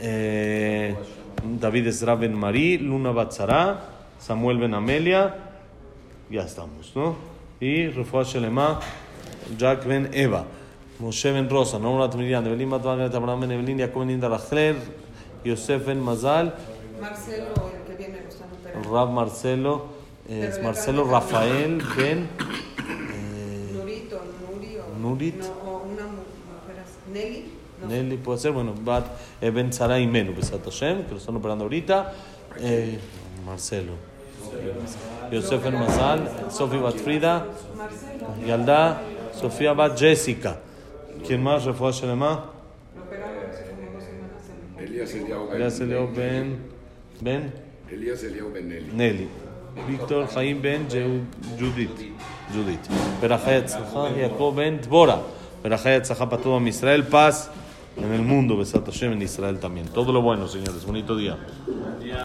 eh, 0.00 0.94
David 1.60 1.86
Ezra 1.86 2.14
Ben 2.14 2.34
Marí, 2.34 2.78
Luna 2.78 3.12
Batzara, 3.12 3.80
Samuel 4.18 4.58
Ben 4.58 4.74
Amelia, 4.74 5.34
ya 6.30 6.42
estamos, 6.42 6.92
¿no? 6.94 7.16
Y 7.60 7.88
Refuah 7.88 8.24
Shelema, 8.24 8.80
Jack 9.56 9.86
Ben 9.86 10.10
Eva, 10.12 10.44
Moshe 10.98 11.32
Ben 11.32 11.48
Rosa, 11.48 11.78
Norat 11.78 12.14
Miriam, 12.16 12.44
Evelyn 12.46 12.70
Batvanet, 12.70 13.14
Abraham 13.14 13.40
Ben 13.40 13.52
Evelyn, 13.52 13.78
Jacob 13.78 14.06
Ben 14.06 14.76
Yosef 15.44 15.86
Ben 15.86 16.00
Mazal, 16.00 16.54
Marcelo, 17.00 17.70
el 17.74 17.82
que 17.86 17.96
viene. 17.96 18.18
Rab 18.90 19.10
Marcelo, 19.10 19.86
es 20.28 20.62
Marcelo 20.62 21.04
Rafael 21.04 21.82
Ben 21.96 22.28
eh, 22.28 23.72
Nurito, 23.74 24.20
Nuri 24.50 24.76
o... 24.76 24.98
Nurit. 25.00 25.36
No, 25.40 25.46
o 25.70 25.82
una 25.84 26.04
mu- 26.04 26.12
mujer 26.12 26.82
así. 26.84 27.10
Nelly. 27.12 27.44
No. 27.80 27.88
Nelly 27.88 28.16
puede 28.18 28.38
ser, 28.38 28.52
bueno, 28.52 28.74
Bat 28.84 29.06
eh, 29.40 29.50
Ben 29.50 29.72
Sara 29.72 29.98
y 29.98 30.06
Menu, 30.06 30.34
Besat 30.34 30.64
Hashem, 30.64 31.04
que 31.04 31.12
lo 31.12 31.16
están 31.18 31.36
operando 31.36 31.64
ahorita. 31.64 32.12
Eh, 32.60 32.98
Marcelo. 33.46 33.92
Yosef 35.30 35.62
Ben 35.62 35.74
Mazal, 35.74 36.28
Sofi 36.50 36.76
Bat 36.78 36.96
Frida, 36.96 37.46
Marcelo. 37.76 38.46
Yalda, 38.46 39.00
Sofía 39.38 39.72
Bat 39.74 39.98
Jessica. 39.98 40.58
¿Quién 41.26 41.42
más? 41.42 41.64
Refuah 41.64 41.92
Shelema. 41.92 42.50
En- 44.78 44.84
Elías 44.84 45.14
Eliau 45.14 45.46
Ben. 45.48 45.56
Elías 45.56 45.80
Eliao 45.80 46.08
Ben, 46.14 46.58
Ben 47.20 47.52
Elías 47.90 48.22
Eliau 48.24 48.50
Ben 48.52 48.68
Nelly. 48.68 48.90
Nelly. 48.92 49.28
Víctor 49.86 50.26
Jaim 50.28 50.60
Ben 50.60 50.86
Judith. 51.58 51.90
Judith. 52.52 52.88
Berajay 53.20 53.62
Tzlacha, 53.62 54.14
Jacob 54.16 54.54
Ben 54.54 54.80
Dbora. 54.80 55.20
Berajay 55.62 56.00
Tzlacha 56.02 56.28
para 56.28 56.42
todo 56.42 56.60
Israel. 56.66 57.04
Paz 57.04 57.50
en 57.96 58.12
el 58.12 58.22
mundo, 58.22 58.56
Besat 58.56 58.84
Hashem 58.84 59.12
en 59.12 59.22
Israel 59.22 59.58
también. 59.58 59.88
Todo 59.88 60.12
lo 60.12 60.22
bueno, 60.22 60.48
señores. 60.48 60.84
Bonito 60.84 61.16
día. 61.16 61.36